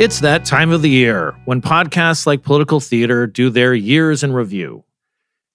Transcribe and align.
It's 0.00 0.20
that 0.20 0.46
time 0.46 0.70
of 0.70 0.80
the 0.80 0.88
year 0.88 1.36
when 1.44 1.60
podcasts 1.60 2.24
like 2.24 2.42
Political 2.42 2.80
Theater 2.80 3.26
do 3.26 3.50
their 3.50 3.74
years 3.74 4.22
in 4.22 4.32
review. 4.32 4.82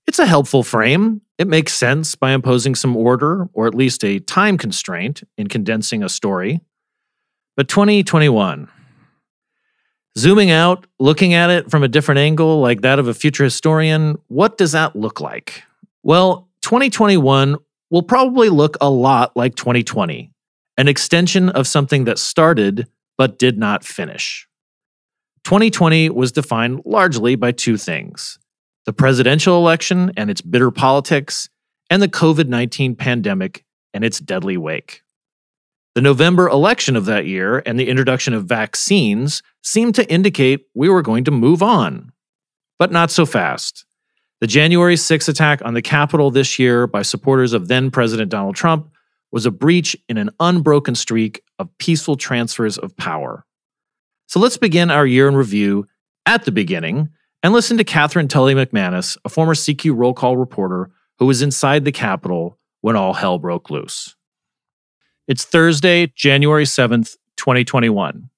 It's 0.06 0.20
a 0.20 0.28
helpful 0.28 0.62
frame. 0.62 1.22
It 1.40 1.48
makes 1.48 1.74
sense 1.74 2.14
by 2.14 2.30
imposing 2.30 2.76
some 2.76 2.96
order, 2.96 3.50
or 3.54 3.66
at 3.66 3.74
least 3.74 4.06
a 4.06 4.20
time 4.20 4.60
constraint, 4.60 5.24
in 5.36 5.48
condensing 5.48 6.04
a 6.04 6.10
story. 6.10 6.62
But 7.58 7.68
2021, 7.70 8.68
zooming 10.16 10.52
out, 10.52 10.86
looking 11.00 11.34
at 11.34 11.50
it 11.50 11.72
from 11.72 11.82
a 11.82 11.88
different 11.88 12.20
angle, 12.20 12.62
like 12.62 12.82
that 12.82 13.00
of 13.00 13.08
a 13.08 13.16
future 13.16 13.46
historian, 13.46 14.20
what 14.28 14.60
does 14.60 14.74
that 14.74 14.96
look 14.96 15.20
like? 15.20 15.64
Well, 16.04 16.48
2021 16.62 17.58
will 17.90 18.04
probably 18.04 18.50
look 18.50 18.78
a 18.80 18.92
lot 18.92 19.36
like 19.36 19.56
2020, 19.56 20.32
an 20.78 20.88
extension 20.88 21.50
of 21.50 21.66
something 21.66 22.04
that 22.04 22.20
started 22.20 22.88
but 23.18 23.40
did 23.40 23.58
not 23.58 23.84
finish. 23.84 24.48
2020 25.44 26.10
was 26.10 26.32
defined 26.32 26.82
largely 26.86 27.36
by 27.36 27.52
two 27.52 27.78
things 27.78 28.40
the 28.86 28.94
presidential 28.94 29.58
election 29.58 30.12
and 30.16 30.30
its 30.30 30.42
bitter 30.42 30.70
politics, 30.70 31.50
and 31.90 32.02
the 32.02 32.08
COVID 32.08 32.48
19 32.48 32.96
pandemic 32.96 33.66
and 33.94 34.04
its 34.04 34.20
deadly 34.20 34.58
wake. 34.58 35.02
The 35.96 36.02
November 36.02 36.50
election 36.50 36.96
of 36.96 37.06
that 37.06 37.26
year 37.26 37.64
and 37.66 37.80
the 37.80 37.88
introduction 37.88 38.34
of 38.34 38.46
vaccines 38.46 39.42
seemed 39.64 39.96
to 39.96 40.12
indicate 40.12 40.68
we 40.76 40.90
were 40.90 41.02
going 41.02 41.24
to 41.24 41.32
move 41.32 41.64
on. 41.64 42.12
But 42.78 42.92
not 42.92 43.12
so 43.12 43.26
fast. 43.26 43.86
The 44.42 44.48
January 44.48 44.98
6 44.98 45.30
attack 45.30 45.62
on 45.64 45.74
the 45.74 45.82
Capitol 45.82 46.30
this 46.30 46.60
year 46.60 46.86
by 46.86 47.02
supporters 47.02 47.54
of 47.54 47.70
then 47.70 47.90
President 47.90 48.30
Donald 48.30 48.56
Trump 48.56 48.92
was 49.32 49.46
a 49.46 49.52
breach 49.52 49.96
in 50.10 50.18
an 50.18 50.30
unbroken 50.42 50.96
streak 50.96 51.42
of 51.60 51.76
peaceful 51.78 52.16
transfers 52.16 52.78
of 52.78 52.96
power. 52.98 53.46
So 54.28 54.40
let's 54.40 54.58
begin 54.58 54.92
our 54.92 55.06
year 55.06 55.28
in 55.28 55.36
review 55.36 55.88
at 56.26 56.46
the 56.46 56.52
beginning 56.52 57.10
and 57.44 57.54
listen 57.54 57.78
to 57.78 57.84
Katherine 57.84 58.28
Tully 58.28 58.56
McManus, 58.56 59.18
a 59.24 59.30
former 59.30 59.54
CQ 59.54 59.96
roll 59.96 60.14
call 60.14 60.38
reporter 60.38 60.90
who 61.20 61.26
was 61.26 61.42
inside 61.42 61.86
the 61.86 61.92
Capitol 61.92 62.58
when 62.82 62.96
all 62.96 63.14
hell 63.14 63.38
broke 63.38 63.70
loose. 63.70 64.16
It's 65.28 65.46
Thursday, 65.46 66.12
January 66.16 66.66
7th, 66.66 67.16
2021. 67.38 68.30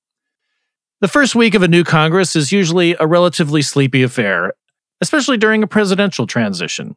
The 0.99 1.07
first 1.07 1.35
week 1.35 1.53
of 1.53 1.63
a 1.63 1.67
new 1.67 1.83
Congress 1.83 2.35
is 2.35 2.51
usually 2.51 2.95
a 2.99 3.05
relatively 3.05 3.61
sleepy 3.61 4.03
affair, 4.03 4.53
especially 4.99 5.37
during 5.37 5.63
a 5.63 5.67
presidential 5.67 6.25
transition. 6.25 6.95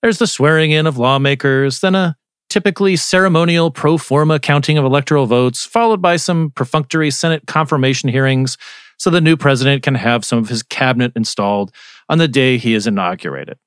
There's 0.00 0.18
the 0.18 0.26
swearing 0.26 0.70
in 0.70 0.86
of 0.86 0.98
lawmakers, 0.98 1.80
then 1.80 1.94
a 1.94 2.16
typically 2.52 2.96
ceremonial 2.96 3.70
pro 3.70 3.96
forma 3.96 4.38
counting 4.38 4.76
of 4.76 4.84
electoral 4.84 5.24
votes, 5.24 5.64
followed 5.64 6.02
by 6.02 6.16
some 6.16 6.50
perfunctory 6.50 7.10
Senate 7.10 7.46
confirmation 7.46 8.10
hearings 8.10 8.58
so 8.98 9.08
the 9.08 9.22
new 9.22 9.38
president 9.38 9.82
can 9.82 9.94
have 9.94 10.22
some 10.22 10.38
of 10.38 10.50
his 10.50 10.62
cabinet 10.62 11.12
installed 11.16 11.72
on 12.10 12.18
the 12.18 12.28
day 12.28 12.58
he 12.58 12.74
is 12.74 12.86
inaugurated. 12.86 13.58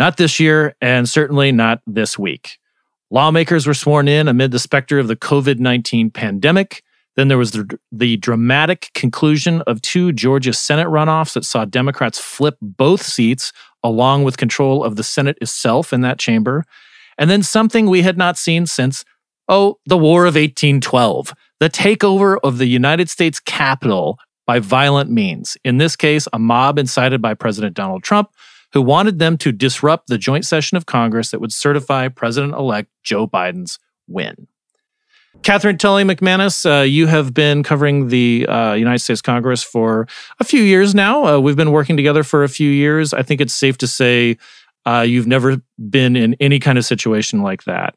Not 0.00 0.16
this 0.16 0.40
year, 0.40 0.74
and 0.80 1.08
certainly 1.08 1.52
not 1.52 1.80
this 1.86 2.18
week. 2.18 2.58
Lawmakers 3.08 3.68
were 3.68 3.74
sworn 3.74 4.08
in 4.08 4.26
amid 4.26 4.50
the 4.50 4.58
specter 4.58 4.98
of 4.98 5.06
the 5.06 5.14
COVID 5.14 5.60
19 5.60 6.10
pandemic. 6.10 6.82
Then 7.14 7.28
there 7.28 7.38
was 7.38 7.52
the, 7.52 7.78
the, 7.92 8.16
dramatic 8.16 8.90
conclusion 8.94 9.62
of 9.62 9.80
two 9.82 10.12
Georgia 10.12 10.52
Senate 10.52 10.88
runoffs 10.88 11.34
that 11.34 11.44
saw 11.44 11.64
Democrats 11.64 12.18
flip 12.18 12.56
both 12.60 13.02
seats, 13.02 13.52
along 13.84 14.24
with 14.24 14.38
control 14.38 14.82
of 14.82 14.96
the 14.96 15.04
Senate 15.04 15.38
itself 15.40 15.92
in 15.92 16.00
that 16.00 16.18
chamber 16.18 16.64
and 17.18 17.30
then 17.30 17.42
something 17.42 17.88
we 17.88 18.02
had 18.02 18.18
not 18.18 18.36
seen 18.36 18.66
since, 18.66 19.04
oh, 19.48 19.78
the 19.86 19.98
War 19.98 20.22
of 20.22 20.34
1812, 20.34 21.34
the 21.58 21.70
takeover 21.70 22.38
of 22.42 22.58
the 22.58 22.66
United 22.66 23.08
States 23.08 23.40
Capitol 23.40 24.18
by 24.46 24.58
violent 24.58 25.10
means. 25.10 25.56
In 25.64 25.78
this 25.78 25.94
case, 25.96 26.26
a 26.32 26.38
mob 26.38 26.78
incited 26.78 27.22
by 27.22 27.34
President 27.34 27.76
Donald 27.76 28.02
Trump, 28.02 28.30
who 28.72 28.82
wanted 28.82 29.18
them 29.18 29.36
to 29.38 29.52
disrupt 29.52 30.08
the 30.08 30.18
joint 30.18 30.44
session 30.44 30.76
of 30.76 30.86
Congress 30.86 31.30
that 31.30 31.40
would 31.40 31.52
certify 31.52 32.08
President 32.08 32.54
elect 32.54 32.88
Joe 33.02 33.26
Biden's 33.26 33.78
win. 34.08 34.48
Katherine 35.42 35.78
Tully 35.78 36.04
McManus, 36.04 36.66
uh, 36.66 36.82
you 36.82 37.06
have 37.06 37.32
been 37.32 37.62
covering 37.62 38.08
the 38.08 38.46
uh, 38.46 38.74
United 38.74 38.98
States 38.98 39.22
Congress 39.22 39.62
for 39.62 40.06
a 40.38 40.44
few 40.44 40.62
years 40.62 40.94
now. 40.94 41.24
Uh, 41.24 41.38
we've 41.38 41.56
been 41.56 41.70
working 41.70 41.96
together 41.96 42.22
for 42.22 42.44
a 42.44 42.48
few 42.48 42.70
years. 42.70 43.14
I 43.14 43.22
think 43.22 43.40
it's 43.40 43.54
safe 43.54 43.78
to 43.78 43.86
say 43.86 44.36
uh, 44.86 45.04
you've 45.06 45.26
never 45.26 45.60
been 45.88 46.16
in 46.16 46.34
any 46.40 46.58
kind 46.58 46.78
of 46.78 46.84
situation 46.84 47.42
like 47.42 47.64
that. 47.64 47.94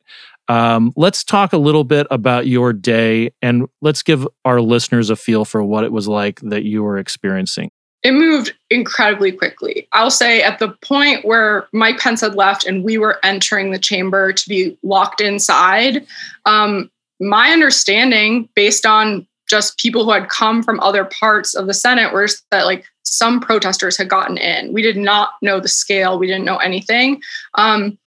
Um, 0.50 0.92
let's 0.96 1.24
talk 1.24 1.54
a 1.54 1.58
little 1.58 1.84
bit 1.84 2.06
about 2.12 2.48
your 2.48 2.74
day 2.74 3.32
and 3.42 3.66
let's 3.82 4.04
give 4.04 4.28
our 4.44 4.62
listeners 4.62 5.10
a 5.10 5.16
feel 5.16 5.46
for 5.46 5.64
what 5.64 5.86
it 5.86 5.92
was 5.92 6.08
like 6.08 6.42
that 6.42 6.64
you 6.64 6.84
were 6.84 6.98
experiencing. 6.98 7.72
It 8.04 8.12
moved 8.12 8.54
incredibly 8.70 9.32
quickly. 9.32 9.88
I'll 9.94 10.12
say 10.12 10.42
at 10.42 10.60
the 10.60 10.70
point 10.82 11.24
where 11.24 11.68
Mike 11.72 12.00
Pence 12.00 12.20
had 12.20 12.36
left 12.36 12.66
and 12.66 12.84
we 12.84 12.98
were 12.98 13.20
entering 13.24 13.72
the 13.72 13.80
chamber 13.80 14.34
to 14.34 14.50
be 14.50 14.78
locked 14.84 15.22
inside, 15.22 16.06
um, 16.46 16.92
my 17.22 17.52
understanding, 17.52 18.50
based 18.56 18.86
on 18.86 19.26
just 19.54 19.78
people 19.78 20.04
who 20.04 20.12
had 20.12 20.30
come 20.30 20.64
from 20.64 20.80
other 20.80 21.06
parts 21.06 21.54
of 21.54 21.68
the 21.68 21.76
Senate, 21.76 22.12
was 22.12 22.42
that 22.50 22.66
like 22.66 22.86
some 23.04 23.40
protesters 23.40 23.96
had 23.96 24.10
gotten 24.10 24.36
in. 24.36 24.74
We 24.74 24.82
did 24.82 24.98
not 24.98 25.34
know 25.44 25.60
the 25.60 25.68
scale, 25.68 26.18
we 26.18 26.26
didn't 26.26 26.46
know 26.46 26.58
anything. 26.58 27.22
Um, 27.54 28.00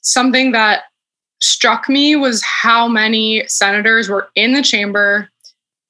something 0.00 0.52
that 0.52 0.84
struck 1.42 1.86
me 1.90 2.16
was 2.16 2.42
how 2.42 2.88
many 2.88 3.46
senators 3.46 4.08
were 4.08 4.30
in 4.36 4.54
the 4.54 4.62
chamber. 4.62 5.28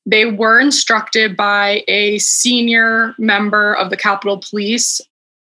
They 0.06 0.24
were 0.24 0.58
instructed 0.58 1.36
by 1.36 1.84
a 1.86 2.18
senior 2.18 3.14
member 3.16 3.74
of 3.74 3.90
the 3.90 3.96
Capitol 3.96 4.38
Police. 4.38 5.00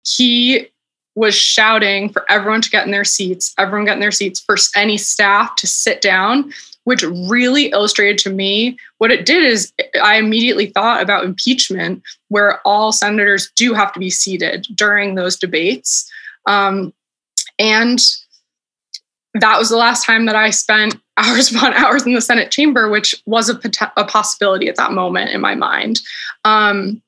He 0.06 0.68
was 1.16 1.34
shouting 1.34 2.10
for 2.10 2.30
everyone 2.30 2.62
to 2.62 2.70
get 2.70 2.86
in 2.86 2.92
their 2.92 3.04
seats, 3.04 3.56
everyone 3.58 3.86
get 3.86 3.96
in 3.96 4.02
their 4.02 4.12
seats, 4.12 4.40
for 4.40 4.56
any 4.76 4.98
staff 5.00 5.56
to 5.56 5.66
sit 5.66 6.00
down 6.00 6.54
which 6.88 7.04
really 7.04 7.66
illustrated 7.72 8.18
to 8.18 8.30
me 8.30 8.78
what 9.00 9.12
it 9.12 9.26
did 9.26 9.44
is 9.44 9.74
I 10.02 10.16
immediately 10.16 10.68
thought 10.68 11.02
about 11.02 11.26
impeachment, 11.26 12.02
where 12.30 12.66
all 12.66 12.94
senators 12.94 13.52
do 13.58 13.74
have 13.74 13.92
to 13.92 14.00
be 14.00 14.10
seated 14.10 14.66
during 14.74 15.16
those 15.16 15.36
debates. 15.36 16.10
Um, 16.46 16.94
and 17.60 18.00
that 19.34 19.60
was 19.60 19.68
the 19.68 19.76
last 19.76 20.06
time 20.06 20.28
that 20.28 20.38
I 20.38 20.50
spent 20.50 20.96
hours 21.18 21.54
upon 21.54 21.74
hours 21.74 22.06
in 22.06 22.14
the 22.14 22.22
Senate 22.22 22.52
chamber, 22.52 22.88
which 22.88 23.14
was 23.26 23.50
a, 23.50 23.60
a 23.98 24.06
possibility 24.06 24.70
at 24.70 24.78
that 24.78 24.94
moment 24.94 25.32
in 25.32 25.42
my 25.42 25.56
mind. 25.56 26.00
Um, 26.46 27.02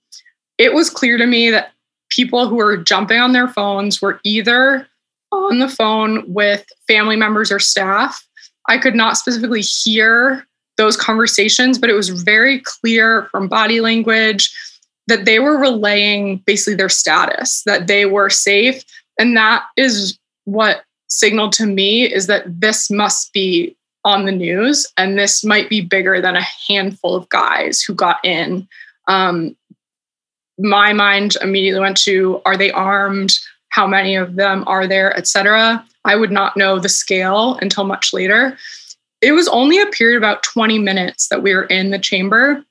it 0.57 0.73
was 0.73 0.89
clear 0.89 1.17
to 1.17 1.25
me 1.25 1.51
that 1.51 1.71
people 2.09 2.49
who 2.49 2.57
were 2.57 2.75
jumping 2.75 3.21
on 3.21 3.31
their 3.31 3.47
phones 3.47 4.01
were 4.01 4.19
either 4.25 4.89
on 5.31 5.59
the 5.59 5.69
phone 5.69 6.25
with 6.27 6.65
family 6.85 7.15
members 7.15 7.49
or 7.49 7.59
staff 7.59 8.27
I 8.69 8.77
could 8.77 8.95
not 8.95 9.17
specifically 9.17 9.61
hear 9.61 10.45
those 10.77 10.95
conversations, 10.95 11.77
but 11.77 11.89
it 11.89 11.95
was 11.95 12.09
very 12.09 12.59
clear 12.59 13.25
from 13.31 13.49
body 13.49 13.81
language 13.81 14.55
that 15.07 15.25
they 15.25 15.39
were 15.39 15.57
relaying 15.57 16.37
basically 16.45 16.75
their 16.75 16.87
status, 16.87 17.63
that 17.65 17.87
they 17.87 18.05
were 18.05 18.29
safe. 18.29 18.83
And 19.19 19.35
that 19.35 19.63
is 19.75 20.17
what 20.45 20.83
signaled 21.09 21.51
to 21.53 21.65
me 21.65 22.03
is 22.03 22.27
that 22.27 22.43
this 22.61 22.89
must 22.89 23.33
be 23.33 23.75
on 24.05 24.25
the 24.25 24.31
news 24.31 24.87
and 24.95 25.17
this 25.17 25.43
might 25.43 25.69
be 25.69 25.81
bigger 25.81 26.21
than 26.21 26.35
a 26.35 26.45
handful 26.67 27.15
of 27.15 27.27
guys 27.29 27.81
who 27.81 27.93
got 27.93 28.23
in. 28.23 28.67
Um, 29.07 29.57
my 30.59 30.93
mind 30.93 31.35
immediately 31.41 31.81
went 31.81 31.97
to 31.97 32.41
are 32.45 32.55
they 32.55 32.71
armed? 32.71 33.39
How 33.69 33.87
many 33.87 34.15
of 34.15 34.35
them 34.35 34.63
are 34.67 34.87
there, 34.87 35.15
etc. 35.17 35.85
I 36.05 36.15
would 36.15 36.31
not 36.31 36.57
know 36.57 36.79
the 36.79 36.89
scale 36.89 37.57
until 37.61 37.83
much 37.83 38.13
later. 38.13 38.57
It 39.21 39.33
was 39.33 39.47
only 39.49 39.79
a 39.79 39.85
period 39.87 40.17
about 40.17 40.43
20 40.43 40.79
minutes 40.79 41.27
that 41.27 41.43
we 41.43 41.53
were 41.53 41.65
in 41.65 41.91
the 41.91 41.99
chamber. 41.99 42.63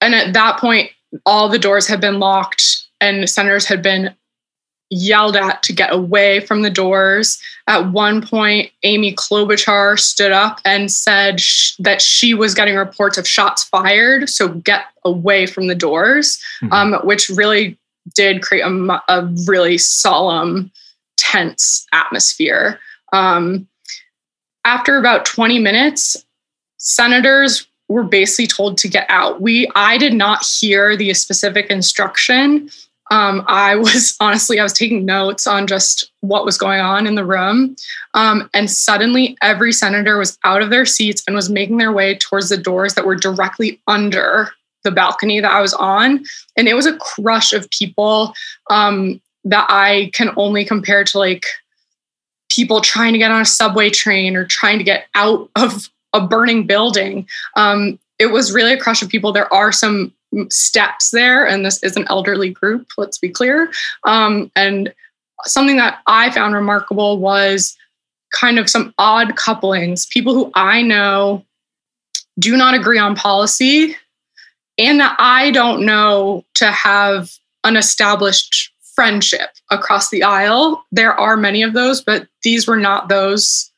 And 0.00 0.14
at 0.14 0.32
that 0.32 0.58
point, 0.58 0.90
all 1.24 1.48
the 1.48 1.58
doors 1.58 1.86
had 1.86 2.00
been 2.00 2.18
locked 2.18 2.86
and 3.00 3.28
senators 3.28 3.66
had 3.66 3.82
been 3.82 4.14
yelled 4.92 5.36
at 5.36 5.62
to 5.62 5.72
get 5.72 5.92
away 5.92 6.40
from 6.40 6.62
the 6.62 6.70
doors. 6.70 7.40
At 7.66 7.92
one 7.92 8.24
point, 8.24 8.70
Amy 8.82 9.14
Klobuchar 9.14 9.98
stood 9.98 10.32
up 10.32 10.60
and 10.66 10.92
said 10.92 11.40
sh- 11.40 11.74
that 11.78 12.02
she 12.02 12.34
was 12.34 12.54
getting 12.54 12.76
reports 12.76 13.16
of 13.16 13.26
shots 13.26 13.64
fired, 13.64 14.28
so 14.28 14.48
get 14.48 14.84
away 15.04 15.46
from 15.46 15.66
the 15.66 15.74
doors, 15.74 16.38
mm-hmm. 16.62 16.72
um, 16.72 17.00
which 17.04 17.30
really 17.30 17.78
did 18.14 18.42
create 18.42 18.62
a, 18.62 19.02
a 19.08 19.26
really 19.46 19.78
solemn, 19.78 20.70
tense 21.16 21.86
atmosphere. 21.92 22.78
Um, 23.12 23.68
after 24.64 24.96
about 24.98 25.24
20 25.24 25.58
minutes, 25.58 26.24
senators 26.78 27.66
were 27.88 28.02
basically 28.02 28.46
told 28.46 28.78
to 28.78 28.88
get 28.88 29.06
out. 29.08 29.40
We 29.40 29.70
I 29.74 29.98
did 29.98 30.14
not 30.14 30.44
hear 30.44 30.96
the 30.96 31.12
specific 31.14 31.66
instruction. 31.66 32.70
Um, 33.10 33.44
I 33.46 33.76
was 33.76 34.16
honestly 34.20 34.58
I 34.58 34.62
was 34.62 34.72
taking 34.72 35.04
notes 35.04 35.46
on 35.46 35.66
just 35.66 36.10
what 36.20 36.44
was 36.44 36.56
going 36.56 36.80
on 36.80 37.06
in 37.06 37.14
the 37.14 37.24
room, 37.24 37.76
um, 38.14 38.48
and 38.54 38.70
suddenly 38.70 39.36
every 39.42 39.72
senator 39.72 40.18
was 40.18 40.38
out 40.44 40.62
of 40.62 40.70
their 40.70 40.86
seats 40.86 41.22
and 41.26 41.36
was 41.36 41.50
making 41.50 41.76
their 41.76 41.92
way 41.92 42.16
towards 42.16 42.48
the 42.48 42.56
doors 42.56 42.94
that 42.94 43.06
were 43.06 43.16
directly 43.16 43.80
under 43.86 44.50
the 44.84 44.90
balcony 44.90 45.40
that 45.40 45.50
I 45.50 45.60
was 45.60 45.74
on, 45.74 46.24
and 46.56 46.68
it 46.68 46.74
was 46.74 46.86
a 46.86 46.96
crush 46.96 47.52
of 47.52 47.70
people 47.70 48.34
um, 48.70 49.20
that 49.44 49.66
I 49.68 50.10
can 50.12 50.30
only 50.36 50.64
compare 50.64 51.04
to 51.04 51.18
like 51.18 51.44
people 52.48 52.80
trying 52.80 53.12
to 53.12 53.18
get 53.18 53.30
on 53.30 53.40
a 53.40 53.46
subway 53.46 53.90
train 53.90 54.36
or 54.36 54.44
trying 54.44 54.78
to 54.78 54.84
get 54.84 55.06
out 55.14 55.48
of 55.56 55.88
a 56.12 56.26
burning 56.26 56.66
building. 56.66 57.26
Um, 57.56 57.98
it 58.18 58.26
was 58.26 58.52
really 58.52 58.74
a 58.74 58.80
crush 58.80 59.02
of 59.02 59.08
people. 59.08 59.32
There 59.32 59.52
are 59.52 59.72
some 59.72 60.12
steps 60.48 61.10
there, 61.10 61.46
and 61.46 61.64
this 61.64 61.82
is 61.82 61.96
an 61.96 62.06
elderly 62.08 62.50
group, 62.50 62.88
let's 62.96 63.18
be 63.18 63.28
clear. 63.28 63.72
Um, 64.04 64.50
and 64.54 64.92
something 65.44 65.76
that 65.76 66.00
I 66.06 66.30
found 66.30 66.54
remarkable 66.54 67.18
was 67.18 67.76
kind 68.32 68.58
of 68.58 68.70
some 68.70 68.94
odd 68.98 69.36
couplings, 69.36 70.06
people 70.06 70.34
who 70.34 70.50
I 70.54 70.82
know 70.82 71.44
do 72.38 72.56
not 72.56 72.74
agree 72.74 72.98
on 72.98 73.14
policy, 73.14 73.96
and 74.78 75.02
I 75.02 75.50
don't 75.50 75.84
know 75.84 76.44
to 76.54 76.70
have 76.70 77.30
an 77.64 77.76
established 77.76 78.72
friendship 78.94 79.50
across 79.70 80.10
the 80.10 80.22
aisle. 80.22 80.84
There 80.92 81.14
are 81.14 81.36
many 81.36 81.62
of 81.62 81.72
those, 81.72 82.00
but 82.00 82.26
these 82.42 82.66
were 82.66 82.76
not 82.76 83.08
those 83.08 83.70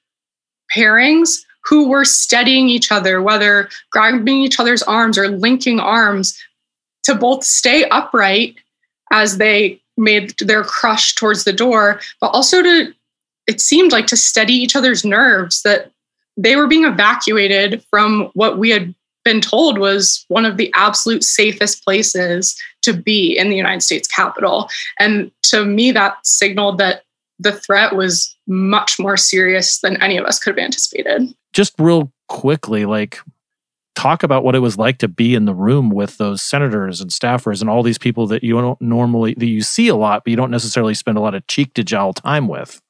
pairings 0.75 1.45
who 1.65 1.89
were 1.89 2.05
steadying 2.05 2.69
each 2.69 2.93
other, 2.93 3.23
whether 3.23 3.69
grabbing 3.91 4.41
each 4.41 4.61
other's 4.61 4.83
arms 4.83 5.17
or 5.17 5.29
linking 5.29 5.81
arms 5.81 6.39
to 7.05 7.15
both 7.15 7.45
stay 7.45 7.89
upright 7.89 8.57
as 9.13 9.39
they 9.39 9.81
made 9.97 10.35
their 10.41 10.65
crush 10.65 11.15
towards 11.15 11.45
the 11.45 11.53
door, 11.53 12.01
but 12.21 12.29
also 12.29 12.63
to, 12.63 12.93
it 13.47 13.61
seemed 13.61 13.93
like 13.93 14.07
to 14.09 14.17
steady 14.17 14.55
each 14.55 14.77
other's 14.77 15.05
nerves 15.05 15.63
that 15.63 15.91
they 16.37 16.57
were 16.57 16.67
being 16.67 16.85
evacuated 16.85 17.83
from 17.91 18.31
what 18.35 18.59
we 18.59 18.71
had 18.71 18.95
been 19.25 19.41
told 19.41 19.79
was 19.79 20.25
one 20.29 20.45
of 20.45 20.57
the 20.57 20.73
absolute 20.75 21.25
safest 21.25 21.83
places 21.85 22.57
to 22.83 22.93
be 22.93 23.37
in 23.37 23.49
the 23.49 23.57
United 23.57 23.83
States 23.83 24.07
Capitol. 24.07 24.69
And 24.99 25.31
to 25.45 25.65
me, 25.65 25.93
that 25.93 26.17
signaled 26.25 26.79
that 26.79 27.03
the 27.39 27.53
threat 27.53 27.97
was 27.97 28.37
much 28.47 28.99
more 28.99 29.17
serious 29.17 29.81
than 29.81 30.01
any 30.03 30.17
of 30.17 30.25
us 30.25 30.39
could 30.39 30.57
have 30.57 30.65
anticipated. 30.65 31.35
Just 31.53 31.75
real 31.79 32.13
quickly, 32.29 32.85
like 32.85 33.19
talk 33.95 34.23
about 34.23 34.45
what 34.45 34.55
it 34.55 34.61
was 34.61 34.77
like 34.77 34.99
to 34.99 35.09
be 35.09 35.35
in 35.35 35.45
the 35.45 35.55
room 35.55 35.91
with 35.91 36.19
those 36.19 36.43
senators 36.43 37.01
and 37.01 37.11
staffers 37.11 37.61
and 37.61 37.71
all 37.71 37.83
these 37.83 37.99
people 37.99 38.27
that 38.27 38.43
you 38.43 38.53
don't 38.55 38.81
normally 38.81 39.35
that 39.35 39.47
you 39.47 39.63
see 39.63 39.89
a 39.89 39.97
lot, 39.97 40.25
but 40.25 40.31
you 40.31 40.37
don't 40.37 40.51
necessarily 40.51 40.95
spend 40.95 41.17
a 41.17 41.21
lot 41.21 41.35
of 41.35 41.47
cheek 41.47 41.75
to 41.75 41.85
jowl 41.85 42.13
time 42.13 42.49
with. 42.49 42.81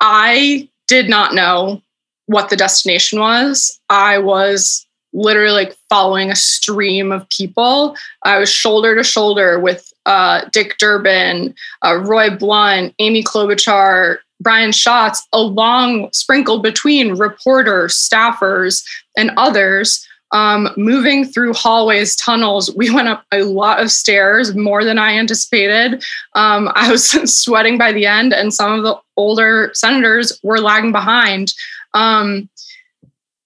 I 0.00 0.68
did 0.86 1.08
not 1.08 1.34
know 1.34 1.80
what 2.26 2.50
the 2.50 2.56
destination 2.56 3.20
was. 3.20 3.80
I 3.88 4.18
was 4.18 4.86
literally 5.12 5.52
like 5.52 5.76
following 5.88 6.30
a 6.30 6.36
stream 6.36 7.12
of 7.12 7.28
people. 7.30 7.96
I 8.24 8.38
was 8.38 8.50
shoulder 8.50 8.94
to 8.96 9.04
shoulder 9.04 9.58
with 9.58 9.92
uh, 10.06 10.44
Dick 10.52 10.78
Durbin, 10.78 11.54
uh, 11.84 11.96
Roy 11.96 12.30
Blunt, 12.30 12.94
Amy 12.98 13.22
Klobuchar, 13.22 14.18
Brian 14.40 14.72
Schatz, 14.72 15.26
along 15.32 16.10
sprinkled 16.12 16.62
between 16.62 17.16
reporters, 17.16 17.94
staffers, 17.94 18.84
and 19.16 19.30
others. 19.36 20.04
Um, 20.30 20.68
moving 20.76 21.24
through 21.24 21.54
hallways, 21.54 22.14
tunnels, 22.16 22.74
we 22.76 22.90
went 22.90 23.08
up 23.08 23.24
a 23.32 23.44
lot 23.44 23.80
of 23.80 23.90
stairs, 23.90 24.54
more 24.54 24.84
than 24.84 24.98
I 24.98 25.16
anticipated. 25.16 26.04
Um, 26.34 26.70
I 26.74 26.90
was 26.90 27.08
sweating 27.34 27.78
by 27.78 27.92
the 27.92 28.04
end, 28.04 28.34
and 28.34 28.52
some 28.52 28.72
of 28.72 28.82
the 28.82 28.96
older 29.16 29.70
senators 29.72 30.38
were 30.42 30.60
lagging 30.60 30.92
behind. 30.92 31.54
Um, 31.94 32.50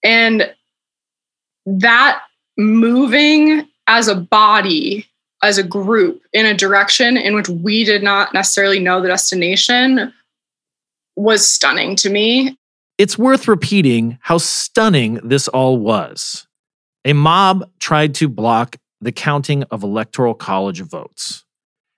and 0.03 0.53
that 1.65 2.21
moving 2.57 3.67
as 3.87 4.07
a 4.07 4.15
body, 4.15 5.07
as 5.41 5.57
a 5.57 5.63
group, 5.63 6.21
in 6.33 6.45
a 6.45 6.53
direction 6.53 7.17
in 7.17 7.35
which 7.35 7.49
we 7.49 7.83
did 7.83 8.03
not 8.03 8.33
necessarily 8.33 8.79
know 8.79 9.01
the 9.01 9.07
destination 9.07 10.13
was 11.15 11.47
stunning 11.47 11.95
to 11.97 12.09
me. 12.09 12.57
It's 12.97 13.17
worth 13.17 13.47
repeating 13.47 14.17
how 14.21 14.37
stunning 14.37 15.19
this 15.23 15.47
all 15.47 15.77
was. 15.77 16.47
A 17.05 17.13
mob 17.13 17.69
tried 17.79 18.15
to 18.15 18.29
block 18.29 18.77
the 19.01 19.11
counting 19.11 19.63
of 19.63 19.83
electoral 19.83 20.33
college 20.33 20.81
votes. 20.81 21.43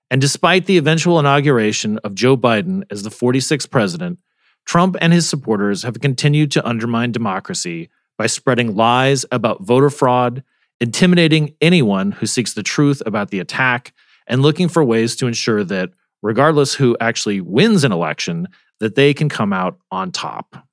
And 0.10 0.22
despite 0.22 0.66
the 0.66 0.78
eventual 0.78 1.20
inauguration 1.20 2.00
of 2.00 2.16
Joe 2.16 2.38
Biden 2.38 2.84
as 2.90 3.04
the 3.04 3.10
46th 3.10 3.70
president, 3.70 4.20
Trump 4.66 4.96
and 5.00 5.14
his 5.14 5.30
supporters 5.30 5.84
have 5.84 6.00
continued 6.00 6.52
to 6.52 6.68
undermine 6.68 7.12
democracy 7.12 7.90
by 8.18 8.28
spreading 8.28 8.76
lies 8.76 9.26
about 9.32 9.64
voter 9.64 9.90
fraud, 9.90 10.44
intimidating 10.80 11.54
anyone 11.62 12.12
who 12.12 12.26
seeks 12.26 12.54
the 12.54 12.64
truth 12.64 13.02
about 13.06 13.30
the 13.30 13.40
attack, 13.40 13.94
and 14.28 14.42
looking 14.42 14.68
for 14.68 14.84
ways 14.84 15.16
to 15.18 15.28
ensure 15.28 15.64
that, 15.64 15.90
regardless 16.22 16.74
who 16.74 16.98
actually 17.00 17.42
wins 17.42 17.84
an 17.84 17.92
election, 17.92 18.48
that 18.80 18.96
they 18.96 19.14
can 19.14 19.30
come 19.30 19.54
out 19.54 19.78
on 19.92 20.12
top. 20.12 20.68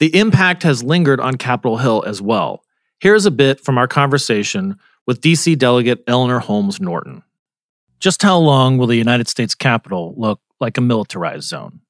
The 0.00 0.18
impact 0.18 0.64
has 0.64 0.82
lingered 0.82 1.20
on 1.20 1.36
Capitol 1.36 1.78
Hill 1.78 2.02
as 2.06 2.20
well. 2.20 2.64
Here's 3.00 3.26
a 3.26 3.30
bit 3.30 3.60
from 3.60 3.78
our 3.78 3.86
conversation 3.86 4.78
with 5.06 5.20
DC 5.20 5.56
Delegate 5.58 6.02
Eleanor 6.06 6.40
Holmes 6.40 6.80
Norton. 6.80 7.22
Just 8.00 8.22
how 8.22 8.38
long 8.38 8.78
will 8.78 8.88
the 8.88 8.96
United 8.96 9.28
States 9.28 9.54
Capitol 9.54 10.14
look 10.16 10.40
like 10.60 10.76
a 10.76 10.80
militarized 10.80 11.44
zone? 11.44 11.80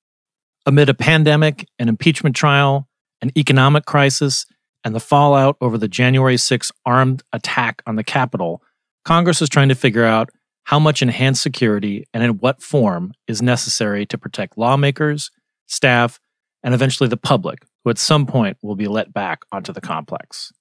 Amid 0.67 0.89
a 0.89 0.95
pandemic, 0.95 1.67
an 1.79 1.89
impeachment 1.89 2.37
trial, 2.37 2.87
an 3.23 3.31
economic 3.37 3.87
crisis, 3.87 4.47
and 4.85 4.95
the 4.95 5.01
fallout 5.01 5.57
over 5.61 5.79
the 5.79 5.89
January 5.89 6.37
6 6.37 6.73
armed 6.85 7.23
attack 7.33 7.83
on 7.87 7.97
the 7.97 8.05
Capitol, 8.05 8.63
Congress 9.05 9.43
is 9.43 9.49
trying 9.49 9.69
to 9.69 9.75
figure 9.75 10.05
out 10.05 10.31
how 10.65 10.79
much 10.79 11.03
enhanced 11.03 11.43
security 11.43 12.07
and 12.15 12.23
in 12.23 12.31
what 12.39 12.63
form 12.63 13.13
is 13.27 13.43
necessary 13.43 14.07
to 14.07 14.19
protect 14.19 14.57
lawmakers, 14.57 15.31
staff, 15.67 16.21
and 16.63 16.75
eventually 16.75 17.09
the 17.09 17.17
public, 17.17 17.65
who 17.85 17.91
at 17.91 17.99
some 17.99 18.27
point 18.27 18.57
will 18.63 18.77
be 18.77 18.87
let 18.87 19.13
back 19.13 19.43
onto 19.51 19.73
the 19.73 19.81
complex. 19.81 20.53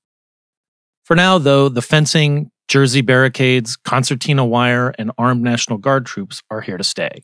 For 1.03 1.15
now, 1.15 1.37
though, 1.37 1.69
the 1.69 1.81
fencing, 1.81 2.51
jersey 2.67 3.01
barricades, 3.01 3.75
concertina 3.75 4.45
wire, 4.45 4.93
and 4.97 5.11
armed 5.17 5.43
National 5.43 5.77
Guard 5.77 6.05
troops 6.05 6.41
are 6.49 6.61
here 6.61 6.77
to 6.77 6.83
stay. 6.83 7.21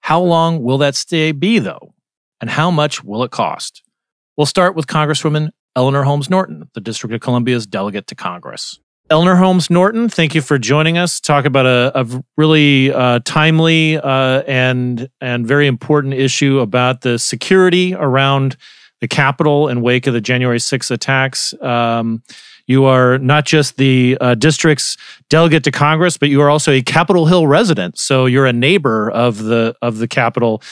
How 0.00 0.20
long 0.20 0.62
will 0.62 0.78
that 0.78 0.94
stay 0.94 1.32
be, 1.32 1.58
though? 1.58 1.94
And 2.40 2.50
how 2.50 2.70
much 2.70 3.02
will 3.02 3.24
it 3.24 3.30
cost? 3.30 3.82
We'll 4.36 4.46
start 4.46 4.74
with 4.74 4.86
Congresswoman 4.86 5.50
Eleanor 5.76 6.04
Holmes 6.04 6.30
Norton, 6.30 6.68
the 6.74 6.80
District 6.80 7.14
of 7.14 7.20
Columbia's 7.20 7.66
delegate 7.66 8.06
to 8.08 8.14
Congress. 8.14 8.78
Eleanor 9.10 9.36
Holmes 9.36 9.68
Norton, 9.68 10.08
thank 10.08 10.34
you 10.34 10.40
for 10.40 10.58
joining 10.58 10.96
us. 10.96 11.20
Talk 11.20 11.44
about 11.44 11.66
a, 11.66 11.92
a 11.94 12.24
really 12.38 12.90
uh, 12.92 13.20
timely 13.24 13.98
uh, 13.98 14.42
and 14.46 15.10
and 15.20 15.46
very 15.46 15.66
important 15.66 16.14
issue 16.14 16.60
about 16.60 17.02
the 17.02 17.18
security 17.18 17.94
around 17.94 18.56
the 19.00 19.08
Capitol 19.08 19.68
in 19.68 19.82
wake 19.82 20.06
of 20.06 20.14
the 20.14 20.20
January 20.22 20.58
6th 20.58 20.90
attacks. 20.90 21.52
Um, 21.60 22.22
you 22.66 22.86
are 22.86 23.18
not 23.18 23.44
just 23.44 23.76
the 23.76 24.16
uh, 24.22 24.34
district's 24.36 24.96
delegate 25.28 25.64
to 25.64 25.70
Congress, 25.70 26.16
but 26.16 26.30
you 26.30 26.40
are 26.40 26.48
also 26.48 26.72
a 26.72 26.80
Capitol 26.80 27.26
Hill 27.26 27.46
resident. 27.46 27.98
So 27.98 28.24
you're 28.24 28.46
a 28.46 28.54
neighbor 28.54 29.10
of 29.10 29.42
the 29.42 29.76
of 29.82 29.98
the 29.98 30.08
Capitol 30.08 30.62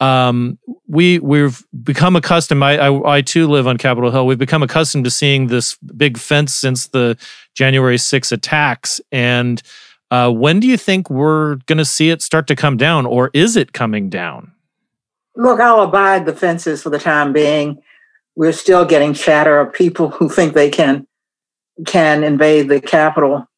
um, 0.00 0.58
we 0.88 1.20
we've 1.20 1.64
become 1.82 2.16
accustomed. 2.16 2.62
I, 2.62 2.76
I, 2.76 3.16
I 3.16 3.20
too 3.20 3.46
live 3.46 3.66
on 3.66 3.76
Capitol 3.76 4.10
Hill. 4.10 4.26
We've 4.26 4.38
become 4.38 4.62
accustomed 4.62 5.04
to 5.04 5.10
seeing 5.10 5.46
this 5.46 5.76
big 5.96 6.18
fence 6.18 6.54
since 6.54 6.88
the 6.88 7.16
January 7.54 7.98
6 7.98 8.32
attacks. 8.32 9.00
And 9.12 9.62
uh, 10.10 10.30
when 10.30 10.60
do 10.60 10.66
you 10.66 10.76
think 10.76 11.08
we're 11.08 11.56
going 11.66 11.78
to 11.78 11.84
see 11.84 12.10
it 12.10 12.20
start 12.20 12.46
to 12.48 12.56
come 12.56 12.76
down, 12.76 13.06
or 13.06 13.30
is 13.32 13.56
it 13.56 13.72
coming 13.72 14.10
down? 14.10 14.52
Look, 15.36 15.60
I'll 15.60 15.80
abide 15.80 16.26
the 16.26 16.34
fences 16.34 16.82
for 16.82 16.90
the 16.90 16.98
time 16.98 17.32
being. 17.32 17.80
We're 18.34 18.52
still 18.52 18.84
getting 18.84 19.14
chatter 19.14 19.60
of 19.60 19.72
people 19.72 20.10
who 20.10 20.28
think 20.28 20.54
they 20.54 20.68
can 20.68 21.06
can 21.86 22.22
invade 22.22 22.68
the 22.68 22.80
Capitol. 22.80 23.48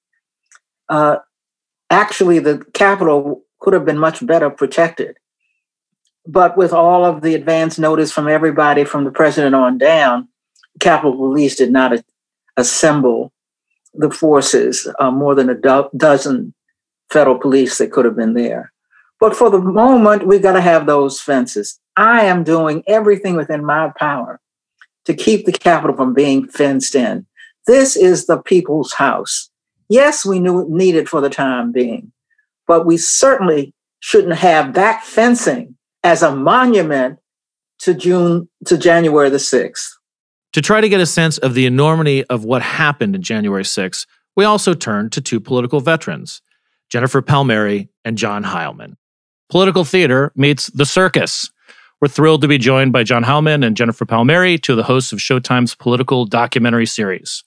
Uh, 0.88 1.16
actually, 1.90 2.38
the 2.38 2.64
Capitol 2.74 3.42
could 3.60 3.72
have 3.72 3.84
been 3.84 3.98
much 3.98 4.24
better 4.24 4.50
protected 4.50 5.16
But 6.26 6.56
with 6.56 6.72
all 6.72 7.04
of 7.04 7.20
the 7.22 7.34
advance 7.34 7.78
notice 7.78 8.10
from 8.10 8.28
everybody, 8.28 8.84
from 8.84 9.04
the 9.04 9.10
president 9.10 9.54
on 9.54 9.78
down, 9.78 10.28
Capitol 10.80 11.16
Police 11.16 11.56
did 11.56 11.70
not 11.70 11.92
a- 11.92 12.04
assemble 12.56 13.32
the 13.92 14.10
forces, 14.10 14.88
uh, 14.98 15.10
more 15.10 15.34
than 15.34 15.50
a 15.50 15.54
do- 15.54 15.90
dozen 15.96 16.54
federal 17.10 17.38
police 17.38 17.78
that 17.78 17.92
could 17.92 18.04
have 18.04 18.16
been 18.16 18.34
there. 18.34 18.72
But 19.20 19.36
for 19.36 19.50
the 19.50 19.60
moment, 19.60 20.26
we've 20.26 20.42
got 20.42 20.54
to 20.54 20.60
have 20.60 20.86
those 20.86 21.20
fences. 21.20 21.78
I 21.96 22.24
am 22.24 22.42
doing 22.42 22.82
everything 22.86 23.36
within 23.36 23.64
my 23.64 23.92
power 23.96 24.40
to 25.04 25.14
keep 25.14 25.46
the 25.46 25.52
Capitol 25.52 25.96
from 25.96 26.14
being 26.14 26.48
fenced 26.48 26.94
in. 26.94 27.26
This 27.66 27.96
is 27.96 28.26
the 28.26 28.38
people's 28.38 28.94
house. 28.94 29.50
Yes, 29.88 30.24
we 30.24 30.40
knew 30.40 30.66
it 30.78 31.08
for 31.08 31.20
the 31.20 31.30
time 31.30 31.70
being, 31.70 32.12
but 32.66 32.84
we 32.84 32.96
certainly 32.96 33.74
shouldn't 34.00 34.38
have 34.38 34.74
that 34.74 35.04
fencing 35.04 35.73
as 36.04 36.22
a 36.22 36.34
monument 36.34 37.18
to 37.80 37.94
June 37.94 38.48
to 38.66 38.78
January 38.78 39.30
the 39.30 39.38
6th. 39.38 39.88
To 40.52 40.62
try 40.62 40.80
to 40.80 40.88
get 40.88 41.00
a 41.00 41.06
sense 41.06 41.38
of 41.38 41.54
the 41.54 41.66
enormity 41.66 42.22
of 42.26 42.44
what 42.44 42.62
happened 42.62 43.16
in 43.16 43.22
January 43.22 43.64
6th, 43.64 44.06
we 44.36 44.44
also 44.44 44.74
turned 44.74 45.10
to 45.12 45.20
two 45.20 45.40
political 45.40 45.80
veterans, 45.80 46.42
Jennifer 46.90 47.22
Palmieri 47.22 47.88
and 48.04 48.16
John 48.16 48.44
Heilemann. 48.44 48.94
Political 49.50 49.84
theater 49.84 50.32
meets 50.36 50.68
the 50.68 50.86
circus. 50.86 51.50
We're 52.00 52.08
thrilled 52.08 52.42
to 52.42 52.48
be 52.48 52.58
joined 52.58 52.92
by 52.92 53.02
John 53.02 53.24
Heilemann 53.24 53.64
and 53.64 53.76
Jennifer 53.76 54.04
Palmieri, 54.04 54.58
two 54.58 54.72
of 54.72 54.76
the 54.76 54.84
hosts 54.84 55.12
of 55.12 55.18
Showtime's 55.18 55.74
political 55.74 56.26
documentary 56.26 56.86
series. 56.86 57.42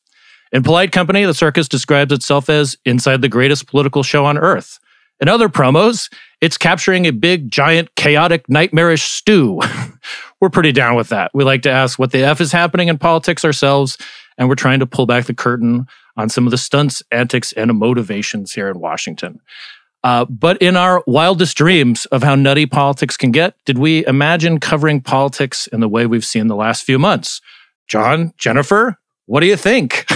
In 0.52 0.64
polite 0.64 0.92
company, 0.92 1.26
the 1.26 1.34
circus 1.34 1.68
describes 1.68 2.14
itself 2.14 2.50
as 2.50 2.76
inside 2.86 3.22
the 3.22 3.30
greatest 3.30 3.68
political 3.68 4.04
show 4.04 4.26
on 4.26 4.38
earth. 4.38 4.80
In 5.20 5.28
other 5.28 5.50
promos, 5.50 6.10
it's 6.42 6.58
capturing 6.58 7.06
a 7.06 7.12
big, 7.12 7.50
giant, 7.50 7.96
chaotic, 7.96 8.48
nightmarish 8.50 9.04
stew. 9.04 9.62
we're 10.42 10.50
pretty 10.50 10.72
down 10.72 10.96
with 10.96 11.10
that. 11.10 11.32
We 11.34 11.44
like 11.44 11.64
to 11.64 11.72
ask 11.72 11.98
what 11.98 12.12
the 12.12 12.24
F 12.24 12.42
is 12.42 12.52
happening 12.52 12.88
in 12.88 12.98
politics 12.98 13.44
ourselves, 13.44 13.98
and 14.38 14.48
we're 14.48 14.56
trying 14.56 14.80
to 14.80 14.86
pull 14.86 15.06
back 15.06 15.26
the 15.26 15.34
curtain 15.34 15.88
on 16.16 16.30
some 16.30 16.46
of 16.46 16.52
the 16.52 16.58
stunts, 16.58 17.02
antics, 17.12 17.52
and 17.54 17.74
motivations 17.78 18.54
here 18.54 18.70
in 18.70 18.80
Washington. 18.80 19.40
Uh, 20.04 20.26
but 20.26 20.62
in 20.62 20.78
our 20.78 21.04
wildest 21.08 21.58
dreams 21.58 22.06
of 22.08 22.24
how 22.24 22.36
nutty 22.36 22.66
politics 22.66 23.18
can 23.18 23.32
get, 23.32 23.56
did 23.66 23.78
we 23.78 24.06
imagine 24.06 24.60
covering 24.60 25.02
politics 25.02 25.68
in 25.68 25.80
the 25.80 25.90
way 25.90 26.06
we've 26.06 26.26
seen 26.26 26.48
the 26.48 26.56
last 26.56 26.84
few 26.84 27.00
months? 27.00 27.42
John, 27.88 28.34
Jennifer, 28.38 28.98
what 29.26 29.40
do 29.40 29.48
you 29.48 29.58
think? 29.58 30.06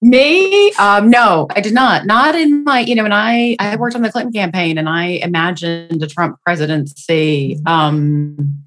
Me? 0.00 0.70
Um, 0.78 1.10
no, 1.10 1.48
I 1.56 1.60
did 1.60 1.74
not. 1.74 2.06
Not 2.06 2.34
in 2.34 2.62
my, 2.62 2.80
you 2.80 2.94
know, 2.94 3.04
and 3.04 3.14
I 3.14 3.56
I 3.58 3.76
worked 3.76 3.96
on 3.96 4.02
the 4.02 4.12
Clinton 4.12 4.32
campaign 4.32 4.78
and 4.78 4.88
I 4.88 5.04
imagined 5.22 6.02
a 6.02 6.06
Trump 6.06 6.38
presidency. 6.44 7.58
Um, 7.66 8.64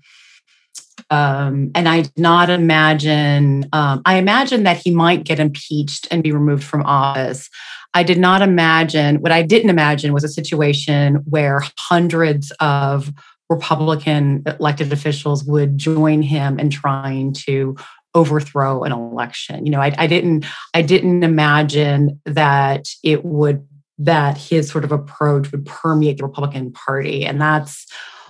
um, 1.10 1.72
and 1.76 1.90
I 1.90 2.02
did 2.02 2.18
not 2.18 2.50
imagine, 2.50 3.66
um, 3.74 4.02
I 4.06 4.16
imagined 4.16 4.66
that 4.66 4.78
he 4.78 4.92
might 4.92 5.26
get 5.26 5.40
impeached 5.40 6.08
and 6.10 6.24
be 6.24 6.32
removed 6.32 6.64
from 6.64 6.84
office. 6.84 7.50
I 7.94 8.04
did 8.04 8.18
not 8.18 8.42
imagine, 8.42 9.18
what 9.18 9.34
I 9.34 9.42
didn't 9.42 9.70
imagine 9.70 10.14
was 10.14 10.24
a 10.24 10.30
situation 10.30 11.16
where 11.26 11.64
hundreds 11.78 12.52
of 12.62 13.12
Republican 13.50 14.44
elected 14.46 14.94
officials 14.94 15.44
would 15.44 15.78
join 15.78 16.22
him 16.22 16.58
in 16.58 16.70
trying 16.70 17.34
to 17.34 17.76
overthrow 18.16 18.84
an 18.84 18.92
election. 18.92 19.66
You 19.66 19.72
know, 19.72 19.82
I, 19.82 19.94
I 19.98 20.08
didn't 20.08 20.46
I 20.74 20.82
didn't 20.82 21.24
imagine 21.24 22.20
that 22.26 22.88
it 23.04 23.26
would 23.26 23.66
that 24.00 24.38
his 24.38 24.70
sort 24.70 24.84
of 24.84 24.92
approach 24.92 25.52
would 25.52 25.66
permeate 25.66 26.18
the 26.18 26.26
Republican 26.26 26.72
Party, 26.72 27.26
and 27.26 27.40
that's 27.40 27.86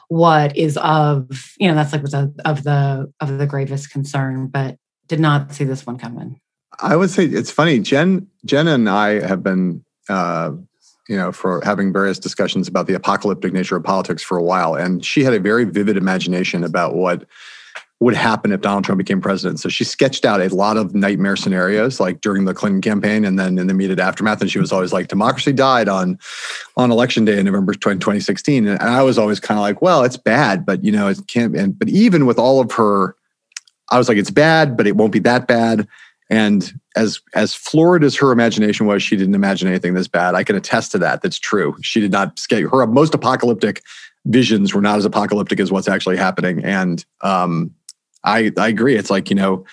what 0.10 0.56
is 0.58 0.78
of 0.78 1.54
you 1.58 1.68
know 1.68 1.76
that's 1.76 1.94
like 1.94 2.04
a, 2.14 2.32
of 2.46 2.64
the 2.64 3.12
of 3.20 3.38
the 3.38 3.48
gravest 3.48 3.92
concern. 3.92 4.48
But 4.48 4.78
did 5.08 5.20
not 5.20 5.54
see 5.54 5.64
this 5.64 5.86
one 5.86 5.98
coming. 5.98 6.40
I 6.80 6.96
would 6.96 7.10
say 7.10 7.26
it's 7.26 7.52
funny. 7.52 7.80
Jen 7.80 8.28
Jen 8.46 8.68
and 8.68 8.90
I 8.90 9.26
have 9.26 9.44
been. 9.44 9.84
Uh, 10.10 10.52
you 11.08 11.18
know, 11.18 11.32
for 11.34 11.62
having 11.66 11.92
various 11.92 12.18
discussions 12.20 12.70
about 12.70 12.88
the 12.88 12.94
apocalyptic 12.94 13.52
nature 13.52 13.76
of 13.76 13.84
politics 13.84 14.24
for 14.24 14.38
a 14.38 14.44
while. 14.44 14.76
And 14.76 15.04
she 15.04 15.24
had 15.24 15.34
a 15.34 15.40
very 15.40 15.66
vivid 15.66 15.98
imagination 15.98 16.64
about 16.64 16.96
what 16.96 17.26
would 18.02 18.16
happen 18.16 18.52
if 18.52 18.62
Donald 18.62 18.84
Trump 18.84 18.98
became 18.98 19.22
president. 19.22 19.60
So 19.60 19.70
she 19.70 19.84
sketched 19.84 20.26
out 20.26 20.42
a 20.42 20.54
lot 20.54 20.76
of 20.76 20.96
nightmare 20.96 21.36
scenarios, 21.36 22.00
like 22.00 22.20
during 22.22 22.46
the 22.46 22.54
Clinton 22.54 22.82
campaign, 22.82 23.24
and 23.24 23.38
then 23.38 23.60
in 23.60 23.68
the 23.68 23.72
immediate 23.72 24.00
aftermath. 24.00 24.42
And 24.42 24.50
she 24.50 24.58
was 24.58 24.72
always 24.72 24.92
like, 24.92 25.08
"Democracy 25.08 25.54
died 25.54 25.88
on 25.88 26.18
on 26.76 26.92
election 26.92 27.26
day 27.26 27.38
in 27.38 27.46
November 27.46 27.76
2016." 27.76 28.68
And 28.68 28.82
I 28.82 29.04
was 29.04 29.20
always 29.20 29.40
kind 29.40 29.60
of 29.60 29.62
like, 29.62 29.84
"Well, 29.84 30.04
it's 30.04 30.18
bad, 30.18 30.66
but 30.66 30.84
you 30.84 30.92
know, 30.92 31.10
it 31.10 31.20
can't." 31.28 31.56
And 31.56 31.78
but 31.78 31.90
even 31.90 32.26
with 32.26 32.40
all 32.40 32.60
of 32.60 32.72
her, 32.72 33.16
I 33.92 34.00
was 34.00 34.10
like, 34.10 34.18
"It's 34.18 34.32
bad, 34.32 34.76
but 34.76 34.88
it 34.88 34.96
won't 34.96 35.14
be 35.14 35.20
that 35.20 35.46
bad." 35.46 35.88
And 36.28 36.74
as 36.96 37.22
as 37.36 37.54
florid 37.54 38.04
as 38.04 38.16
her 38.16 38.32
imagination 38.32 38.88
was, 38.88 39.04
she 39.04 39.16
didn't 39.16 39.36
imagine 39.36 39.68
anything 39.68 39.94
this 39.94 40.08
bad. 40.08 40.34
I 40.34 40.44
can 40.44 40.56
attest 40.56 40.92
to 40.94 40.98
that. 41.00 41.22
That's 41.22 41.38
true. 41.38 41.76
She 41.84 42.02
did 42.02 42.12
not 42.12 42.40
scale 42.40 42.68
her 42.70 42.88
most 42.88 43.14
apocalyptic 43.14 43.84
visions 44.26 44.74
were 44.74 44.82
not 44.82 44.98
as 44.98 45.06
apocalyptic 45.06 45.60
as 45.60 45.72
what's 45.72 45.88
actually 45.88 46.18
happening. 46.18 46.64
And 46.64 47.04
um, 47.22 47.72
I 48.24 48.52
I 48.58 48.68
agree. 48.68 48.96
It's 48.96 49.10
like 49.10 49.30
you 49.30 49.36
know, 49.36 49.66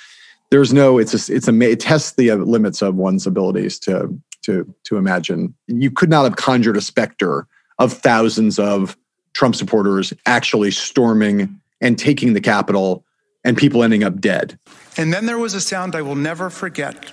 there's 0.51 0.73
no. 0.73 0.99
It's 0.99 1.29
a, 1.29 1.35
it's 1.35 1.49
a 1.49 1.61
it 1.61 1.81
tests 1.81 2.13
the 2.13 2.31
uh, 2.31 2.37
limits 2.37 2.83
of 2.83 2.95
one's 2.95 3.27
abilities 3.27 3.79
to 3.81 4.19
to 4.43 4.73
to 4.85 4.97
imagine. 4.97 5.55
You 5.67 5.91
could 5.91 6.11
not 6.11 6.25
have 6.25 6.37
conjured 6.37 6.77
a 6.77 6.81
specter 6.81 7.47
of 7.79 7.93
thousands 7.93 8.59
of 8.59 8.97
Trump 9.35 9.55
supporters 9.55 10.13
actually 10.27 10.71
storming 10.71 11.61
and 11.81 11.99
taking 11.99 12.33
the 12.33 12.41
Capitol, 12.41 13.05
and 13.45 13.57
people 13.57 13.83
ending 13.83 14.03
up 14.03 14.21
dead. 14.21 14.59
And 14.97 15.13
then 15.13 15.27
there 15.27 15.39
was 15.39 15.55
a 15.55 15.61
sound 15.61 15.95
I 15.95 16.03
will 16.03 16.17
never 16.17 16.51
forget: 16.51 17.13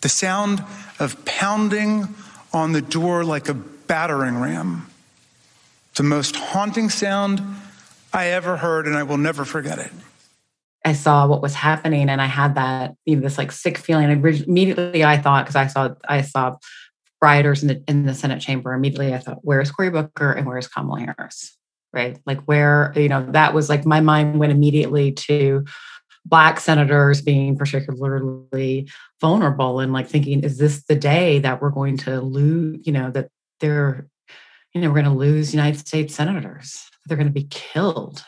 the 0.00 0.08
sound 0.08 0.62
of 0.98 1.24
pounding 1.24 2.14
on 2.52 2.72
the 2.72 2.82
door 2.82 3.24
like 3.24 3.48
a 3.48 3.54
battering 3.54 4.38
ram. 4.38 4.86
The 5.96 6.02
most 6.02 6.36
haunting 6.36 6.88
sound 6.88 7.42
I 8.12 8.28
ever 8.28 8.56
heard, 8.56 8.86
and 8.86 8.96
I 8.96 9.02
will 9.02 9.18
never 9.18 9.44
forget 9.44 9.78
it. 9.78 9.90
I 10.84 10.94
saw 10.94 11.26
what 11.26 11.42
was 11.42 11.54
happening 11.54 12.08
and 12.08 12.20
I 12.20 12.26
had 12.26 12.56
that, 12.56 12.94
you 13.04 13.16
know, 13.16 13.22
this 13.22 13.38
like 13.38 13.52
sick 13.52 13.78
feeling. 13.78 14.10
And 14.10 14.24
immediately 14.24 15.04
I 15.04 15.16
thought, 15.16 15.44
because 15.44 15.56
I 15.56 15.66
saw 15.68 15.90
I 16.08 16.22
saw 16.22 16.56
rioters 17.20 17.62
in 17.62 17.68
the 17.68 17.84
in 17.86 18.06
the 18.06 18.14
Senate 18.14 18.40
chamber, 18.40 18.72
immediately 18.72 19.14
I 19.14 19.18
thought, 19.18 19.38
where's 19.42 19.70
Cory 19.70 19.90
Booker 19.90 20.32
and 20.32 20.46
where's 20.46 20.68
Kamala 20.68 21.00
Harris? 21.16 21.56
Right. 21.92 22.18
Like 22.26 22.42
where, 22.44 22.92
you 22.96 23.08
know, 23.08 23.24
that 23.30 23.54
was 23.54 23.68
like 23.68 23.86
my 23.86 24.00
mind 24.00 24.38
went 24.38 24.50
immediately 24.50 25.12
to 25.12 25.64
black 26.24 26.58
senators 26.58 27.20
being 27.20 27.56
particularly 27.56 28.88
vulnerable 29.20 29.80
and 29.80 29.92
like 29.92 30.08
thinking, 30.08 30.42
is 30.42 30.58
this 30.58 30.84
the 30.84 30.94
day 30.94 31.38
that 31.40 31.60
we're 31.60 31.70
going 31.70 31.96
to 31.98 32.20
lose, 32.20 32.80
you 32.86 32.92
know, 32.92 33.10
that 33.10 33.28
they're, 33.60 34.08
you 34.72 34.80
know, 34.80 34.88
we're 34.88 35.02
going 35.02 35.04
to 35.04 35.10
lose 35.10 35.52
United 35.52 35.78
States 35.78 36.14
senators. 36.14 36.88
They're 37.06 37.16
going 37.16 37.28
to 37.28 37.32
be 37.32 37.48
killed 37.50 38.24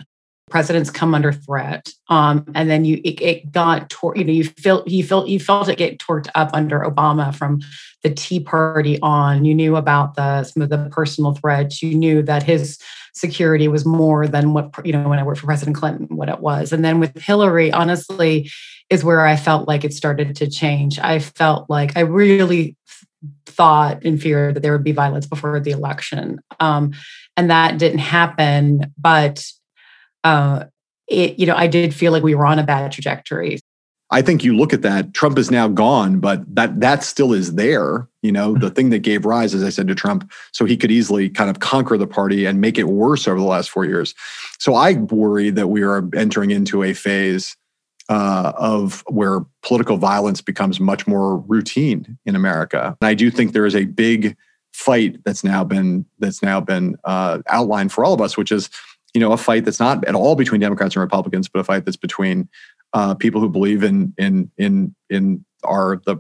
presidents 0.51 0.91
come 0.91 1.15
under 1.15 1.33
threat 1.33 1.89
um, 2.09 2.45
and 2.55 2.71
then 2.71 2.85
you 2.85 3.01
it, 3.05 3.21
it 3.21 3.53
got 3.53 3.89
tor- 3.91 4.17
you 4.17 4.25
know 4.25 4.33
you 4.33 4.45
felt 4.45 4.87
you 4.87 5.03
felt 5.03 5.29
you 5.29 5.41
felt 5.41 5.69
it 5.69 5.79
get 5.79 5.99
torqued 5.99 6.29
up 6.35 6.51
under 6.53 6.81
obama 6.81 7.35
from 7.35 7.61
the 8.05 8.11
tea 8.11 8.39
party 8.39 9.01
on. 9.01 9.45
You 9.45 9.55
knew 9.55 9.75
about 9.75 10.15
the 10.15 10.45
some 10.45 10.63
of 10.63 10.69
the 10.69 10.89
personal 10.93 11.33
threats. 11.33 11.83
You 11.83 11.95
knew 11.95 12.23
that 12.23 12.45
his 12.45 12.79
security 13.15 13.67
was 13.67 13.85
more 13.85 14.29
than 14.29 14.53
what 14.53 14.71
you 14.85 14.93
know 14.93 15.09
when 15.09 15.19
i 15.19 15.23
worked 15.23 15.41
for 15.41 15.47
president 15.47 15.77
clinton 15.77 16.15
what 16.17 16.29
it 16.29 16.41
was. 16.41 16.73
And 16.73 16.85
then 16.85 17.01
with 17.01 17.19
hillary 17.21 17.73
honestly 17.73 18.51
is 18.91 19.03
where 19.03 19.27
i 19.27 19.35
felt 19.35 19.67
like 19.67 19.85
it 19.85 19.93
started 19.93 20.37
to 20.37 20.49
change. 20.49 20.99
I 21.01 21.19
felt 21.19 21.69
like 21.69 21.97
i 21.97 22.01
really 22.01 22.77
thought 23.47 24.05
and 24.05 24.21
feared 24.21 24.55
that 24.55 24.61
there 24.61 24.73
would 24.73 24.85
be 24.85 24.93
violence 24.93 25.27
before 25.27 25.59
the 25.61 25.71
election 25.71 26.41
um, 26.61 26.93
and 27.37 27.51
that 27.51 27.79
didn't 27.79 27.99
happen 27.99 28.93
but 28.99 29.47
uh, 30.25 30.65
it, 31.07 31.39
you 31.39 31.47
know, 31.47 31.55
I 31.55 31.67
did 31.67 31.95
feel 31.95 32.13
like 32.13 32.23
we 32.23 32.35
were 32.35 32.47
on 32.47 32.59
a 32.59 32.65
bad 32.65 32.91
trajectory. 32.91 33.61
I 34.11 34.23
think 34.23 34.45
you 34.45 34.57
look 34.57 34.73
at 34.73 34.83
that, 34.83 35.15
Trump 35.15 35.39
is 35.39 35.51
now 35.51 35.67
gone, 35.67 36.21
but 36.21 36.43
that 36.55 36.81
that 36.81 37.03
still 37.03 37.33
is 37.33 37.55
there. 37.55 38.09
You 38.23 38.33
know, 38.33 38.55
the 38.55 38.71
thing 38.71 38.91
that 38.91 39.01
gave 39.01 39.25
rise, 39.25 39.55
as 39.55 39.65
I 39.65 39.71
said 39.71 39.89
to 39.89 39.95
Trump, 39.95 40.31
so 40.53 40.65
he 40.65 40.77
could 40.77 40.91
easily 40.91 41.29
kind 41.29 41.51
of 41.51 41.61
conquer 41.61 41.97
the 41.97 42.07
party 42.07 42.45
and 42.45 42.61
make 42.61 42.79
it 42.79 42.85
worse 42.85 43.27
over 43.27 43.39
the 43.39 43.47
last 43.47 43.71
four 43.71 43.85
years. 43.85 44.15
So 44.59 44.75
I 44.75 44.95
worry 44.95 45.51
that 45.51 45.69
we 45.69 45.83
are 45.83 46.09
entering 46.15 46.51
into 46.51 46.83
a 46.83 46.93
phase 46.93 47.57
uh, 48.09 48.53
of 48.57 49.03
where 49.09 49.41
political 49.63 49.97
violence 49.97 50.41
becomes 50.41 50.79
much 50.79 51.07
more 51.07 51.39
routine 51.39 52.19
in 52.27 52.37
America. 52.37 52.97
And 53.01 53.09
I 53.09 53.15
do 53.15 53.31
think 53.31 53.53
there 53.53 53.67
is 53.67 53.75
a 53.75 53.87
big 53.87 54.37
fight 54.75 55.23
that's 55.25 55.45
now 55.45 55.65
been 55.65 56.05
that's 56.19 56.43
now 56.43 56.61
been 56.61 56.97
uh, 57.05 57.39
outlined 57.49 57.93
for 57.93 58.05
all 58.05 58.13
of 58.13 58.21
us, 58.21 58.37
which 58.37 58.53
is 58.53 58.69
you 59.15 59.21
know, 59.21 59.33
a 59.33 59.37
fight 59.37 59.65
that's 59.65 59.81
not 59.81 60.05
at 60.05 60.15
all 60.15 60.35
between 60.35 60.61
Democrats 60.61 60.97
and 60.97 61.01
Republicans, 61.01 61.49
but 61.49 61.61
a 61.61 61.65
fight 61.65 61.85
that's 61.85 61.97
between 61.97 62.49
uh, 62.93 63.15
people 63.15 63.41
who 63.41 63.49
believe 63.49 63.83
in 63.83 64.13
in 64.19 64.51
in 64.59 64.95
in 65.09 65.45
our 65.63 66.03
the 66.05 66.17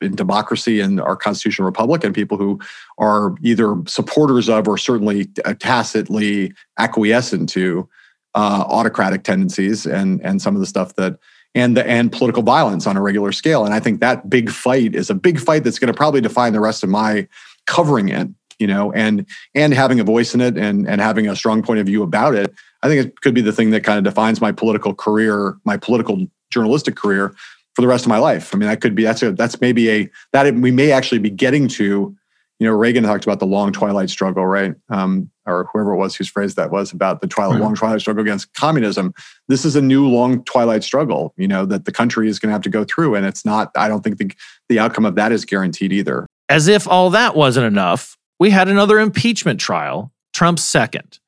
in 0.00 0.14
democracy 0.14 0.80
and 0.80 1.00
our 1.00 1.16
constitutional 1.16 1.66
republic, 1.66 2.04
and 2.04 2.14
people 2.14 2.36
who 2.36 2.60
are 2.98 3.34
either 3.42 3.76
supporters 3.86 4.48
of 4.48 4.68
or 4.68 4.76
certainly 4.76 5.26
tacitly 5.58 6.52
acquiescent 6.78 7.48
to 7.48 7.88
uh, 8.34 8.64
autocratic 8.68 9.24
tendencies 9.24 9.86
and 9.86 10.20
and 10.22 10.42
some 10.42 10.54
of 10.54 10.60
the 10.60 10.66
stuff 10.66 10.94
that 10.96 11.18
and 11.54 11.76
the 11.76 11.86
and 11.86 12.12
political 12.12 12.42
violence 12.42 12.86
on 12.86 12.96
a 12.96 13.02
regular 13.02 13.32
scale. 13.32 13.64
And 13.64 13.72
I 13.72 13.80
think 13.80 14.00
that 14.00 14.28
big 14.28 14.50
fight 14.50 14.94
is 14.94 15.08
a 15.08 15.14
big 15.14 15.38
fight 15.38 15.64
that's 15.64 15.78
going 15.78 15.92
to 15.92 15.96
probably 15.96 16.20
define 16.20 16.52
the 16.52 16.60
rest 16.60 16.82
of 16.82 16.90
my 16.90 17.26
covering 17.66 18.08
it. 18.08 18.28
You 18.58 18.66
know, 18.66 18.92
and 18.92 19.26
and 19.54 19.74
having 19.74 20.00
a 20.00 20.04
voice 20.04 20.34
in 20.34 20.40
it 20.40 20.56
and 20.56 20.88
and 20.88 21.00
having 21.00 21.28
a 21.28 21.36
strong 21.36 21.62
point 21.62 21.80
of 21.80 21.86
view 21.86 22.02
about 22.02 22.34
it. 22.34 22.54
I 22.82 22.88
think 22.88 23.06
it 23.06 23.20
could 23.20 23.34
be 23.34 23.40
the 23.40 23.52
thing 23.52 23.70
that 23.70 23.82
kind 23.82 23.98
of 23.98 24.04
defines 24.04 24.40
my 24.40 24.52
political 24.52 24.94
career, 24.94 25.56
my 25.64 25.76
political 25.76 26.26
journalistic 26.50 26.96
career 26.96 27.34
for 27.74 27.82
the 27.82 27.88
rest 27.88 28.04
of 28.04 28.08
my 28.08 28.18
life. 28.18 28.54
I 28.54 28.58
mean, 28.58 28.68
that 28.68 28.80
could 28.80 28.94
be 28.94 29.02
that's 29.02 29.22
a 29.22 29.32
that's 29.32 29.60
maybe 29.60 29.90
a 29.90 30.10
that 30.32 30.54
we 30.54 30.70
may 30.70 30.92
actually 30.92 31.18
be 31.18 31.30
getting 31.30 31.68
to. 31.68 32.16
You 32.60 32.68
know, 32.68 32.72
Reagan 32.72 33.02
talked 33.02 33.24
about 33.24 33.40
the 33.40 33.46
long 33.46 33.72
twilight 33.72 34.10
struggle, 34.10 34.46
right? 34.46 34.74
Um, 34.88 35.30
or 35.44 35.68
whoever 35.72 35.92
it 35.92 35.96
was 35.96 36.14
whose 36.14 36.28
phrase 36.28 36.54
that 36.54 36.70
was 36.70 36.92
about 36.92 37.20
the 37.20 37.26
twilight, 37.26 37.60
long 37.60 37.74
twilight 37.74 38.00
struggle 38.00 38.22
against 38.22 38.52
communism. 38.54 39.12
This 39.48 39.64
is 39.64 39.76
a 39.76 39.82
new 39.82 40.08
long 40.08 40.44
twilight 40.44 40.84
struggle, 40.84 41.34
you 41.36 41.48
know, 41.48 41.66
that 41.66 41.84
the 41.84 41.92
country 41.92 42.28
is 42.28 42.38
going 42.38 42.48
to 42.48 42.52
have 42.52 42.62
to 42.62 42.70
go 42.70 42.84
through, 42.84 43.16
and 43.16 43.26
it's 43.26 43.44
not. 43.44 43.70
I 43.76 43.88
don't 43.88 44.02
think 44.02 44.18
the 44.18 44.30
the 44.68 44.78
outcome 44.78 45.04
of 45.04 45.16
that 45.16 45.32
is 45.32 45.44
guaranteed 45.44 45.92
either. 45.92 46.26
As 46.48 46.68
if 46.68 46.86
all 46.86 47.10
that 47.10 47.34
wasn't 47.34 47.66
enough, 47.66 48.16
we 48.38 48.50
had 48.50 48.68
another 48.68 48.98
impeachment 48.98 49.60
trial, 49.60 50.12
Trump's 50.32 50.64
second. 50.64 51.18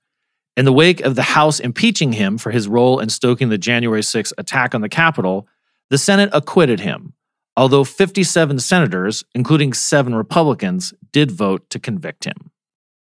In 0.56 0.64
the 0.64 0.72
wake 0.72 1.00
of 1.00 1.14
the 1.14 1.22
House 1.22 1.60
impeaching 1.60 2.12
him 2.12 2.38
for 2.38 2.50
his 2.50 2.66
role 2.66 2.98
in 2.98 3.08
stoking 3.08 3.50
the 3.50 3.58
January 3.58 4.00
6th 4.00 4.32
attack 4.38 4.74
on 4.74 4.80
the 4.80 4.88
Capitol, 4.88 5.46
the 5.90 5.98
Senate 5.98 6.30
acquitted 6.32 6.80
him, 6.80 7.12
although 7.56 7.84
57 7.84 8.58
senators, 8.58 9.24
including 9.34 9.72
seven 9.72 10.14
Republicans, 10.14 10.94
did 11.12 11.30
vote 11.30 11.68
to 11.70 11.78
convict 11.78 12.24
him. 12.24 12.50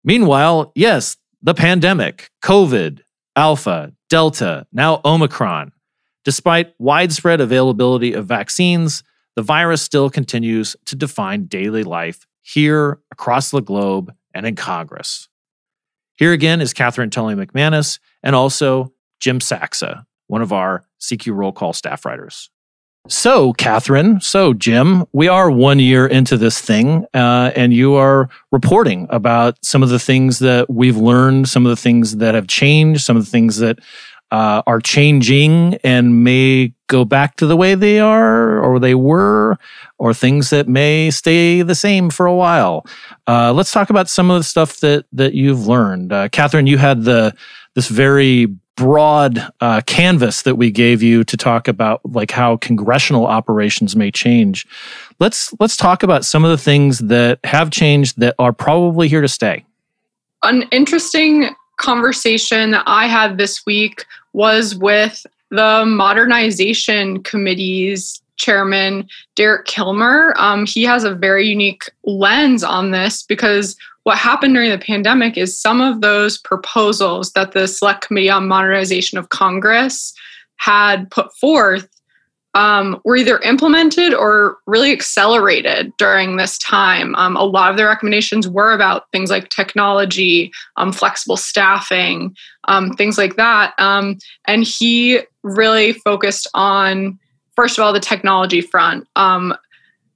Meanwhile, 0.02 0.72
yes, 0.74 1.16
the 1.42 1.54
pandemic, 1.54 2.30
COVID, 2.42 3.00
Alpha, 3.36 3.92
Delta, 4.08 4.66
now 4.72 5.00
Omicron. 5.04 5.72
Despite 6.24 6.74
widespread 6.78 7.40
availability 7.40 8.14
of 8.14 8.26
vaccines, 8.26 9.02
the 9.36 9.42
virus 9.42 9.82
still 9.82 10.08
continues 10.08 10.76
to 10.86 10.96
define 10.96 11.46
daily 11.46 11.84
life 11.84 12.26
here, 12.44 13.00
across 13.10 13.50
the 13.50 13.62
globe, 13.62 14.14
and 14.34 14.46
in 14.46 14.54
Congress. 14.54 15.28
Here 16.16 16.32
again 16.32 16.60
is 16.60 16.72
Katherine 16.72 17.10
Tully 17.10 17.34
McManus 17.34 17.98
and 18.22 18.36
also 18.36 18.92
Jim 19.18 19.40
Saksa, 19.40 20.04
one 20.28 20.42
of 20.42 20.52
our 20.52 20.84
CQ 21.00 21.34
roll 21.34 21.52
call 21.52 21.72
staff 21.72 22.04
writers. 22.04 22.50
So, 23.06 23.52
Katherine, 23.52 24.20
so 24.20 24.54
Jim, 24.54 25.04
we 25.12 25.28
are 25.28 25.50
one 25.50 25.78
year 25.78 26.06
into 26.06 26.38
this 26.38 26.58
thing, 26.58 27.04
uh, 27.12 27.50
and 27.54 27.74
you 27.74 27.94
are 27.94 28.30
reporting 28.50 29.06
about 29.10 29.62
some 29.62 29.82
of 29.82 29.90
the 29.90 29.98
things 29.98 30.38
that 30.38 30.70
we've 30.70 30.96
learned, 30.96 31.48
some 31.48 31.66
of 31.66 31.70
the 31.70 31.76
things 31.76 32.16
that 32.16 32.34
have 32.34 32.46
changed, 32.46 33.02
some 33.04 33.16
of 33.16 33.24
the 33.24 33.30
things 33.30 33.58
that 33.58 33.78
uh, 34.34 34.62
are 34.66 34.80
changing 34.80 35.74
and 35.84 36.24
may 36.24 36.72
go 36.88 37.04
back 37.04 37.36
to 37.36 37.46
the 37.46 37.56
way 37.56 37.76
they 37.76 38.00
are 38.00 38.58
or 38.58 38.80
they 38.80 38.96
were, 38.96 39.56
or 39.98 40.12
things 40.12 40.50
that 40.50 40.66
may 40.66 41.08
stay 41.08 41.62
the 41.62 41.74
same 41.76 42.10
for 42.10 42.26
a 42.26 42.34
while. 42.34 42.84
Uh, 43.28 43.52
let's 43.52 43.70
talk 43.70 43.90
about 43.90 44.08
some 44.08 44.32
of 44.32 44.40
the 44.40 44.42
stuff 44.42 44.80
that 44.80 45.06
that 45.12 45.34
you've 45.34 45.68
learned. 45.68 46.12
Uh, 46.12 46.28
Katherine, 46.30 46.66
you 46.66 46.78
had 46.78 47.04
the 47.04 47.32
this 47.76 47.86
very 47.86 48.46
broad 48.76 49.52
uh, 49.60 49.80
canvas 49.86 50.42
that 50.42 50.56
we 50.56 50.68
gave 50.68 51.00
you 51.00 51.22
to 51.22 51.36
talk 51.36 51.68
about 51.68 52.00
like 52.04 52.32
how 52.32 52.56
congressional 52.56 53.26
operations 53.26 53.94
may 53.94 54.10
change. 54.10 54.66
Let's 55.20 55.54
let's 55.60 55.76
talk 55.76 56.02
about 56.02 56.24
some 56.24 56.44
of 56.44 56.50
the 56.50 56.58
things 56.58 56.98
that 56.98 57.38
have 57.44 57.70
changed 57.70 58.18
that 58.18 58.34
are 58.40 58.52
probably 58.52 59.06
here 59.06 59.20
to 59.20 59.28
stay. 59.28 59.64
An 60.42 60.62
interesting 60.72 61.54
conversation 61.76 62.72
that 62.72 62.82
I 62.86 63.06
had 63.06 63.38
this 63.38 63.64
week 63.64 64.06
was 64.34 64.74
with 64.74 65.24
the 65.50 65.84
modernization 65.86 67.22
committee's 67.22 68.20
chairman 68.36 69.08
derek 69.36 69.64
kilmer. 69.64 70.34
Um, 70.36 70.66
he 70.66 70.82
has 70.82 71.04
a 71.04 71.14
very 71.14 71.46
unique 71.46 71.84
lens 72.04 72.62
on 72.62 72.90
this 72.90 73.22
because 73.22 73.76
what 74.02 74.18
happened 74.18 74.54
during 74.54 74.70
the 74.70 74.78
pandemic 74.78 75.38
is 75.38 75.58
some 75.58 75.80
of 75.80 76.02
those 76.02 76.36
proposals 76.36 77.32
that 77.32 77.52
the 77.52 77.66
Select 77.66 78.06
Committee 78.06 78.28
on 78.28 78.46
Modernization 78.46 79.16
of 79.16 79.30
Congress 79.30 80.12
had 80.56 81.10
put 81.10 81.34
forth 81.36 81.88
um, 82.54 83.00
were 83.04 83.16
either 83.16 83.38
implemented 83.40 84.14
or 84.14 84.58
really 84.66 84.92
accelerated 84.92 85.92
during 85.96 86.36
this 86.36 86.56
time. 86.58 87.14
Um, 87.16 87.36
a 87.36 87.42
lot 87.42 87.70
of 87.70 87.76
the 87.76 87.84
recommendations 87.84 88.48
were 88.48 88.72
about 88.72 89.10
things 89.10 89.28
like 89.30 89.48
technology, 89.48 90.52
um, 90.76 90.92
flexible 90.92 91.36
staffing, 91.36 92.34
um, 92.68 92.92
things 92.92 93.18
like 93.18 93.36
that. 93.36 93.74
Um, 93.78 94.18
and 94.46 94.62
he 94.62 95.20
really 95.42 95.92
focused 95.92 96.48
on, 96.54 97.18
first 97.56 97.76
of 97.76 97.84
all, 97.84 97.92
the 97.92 98.00
technology 98.00 98.60
front. 98.60 99.08
Um, 99.16 99.54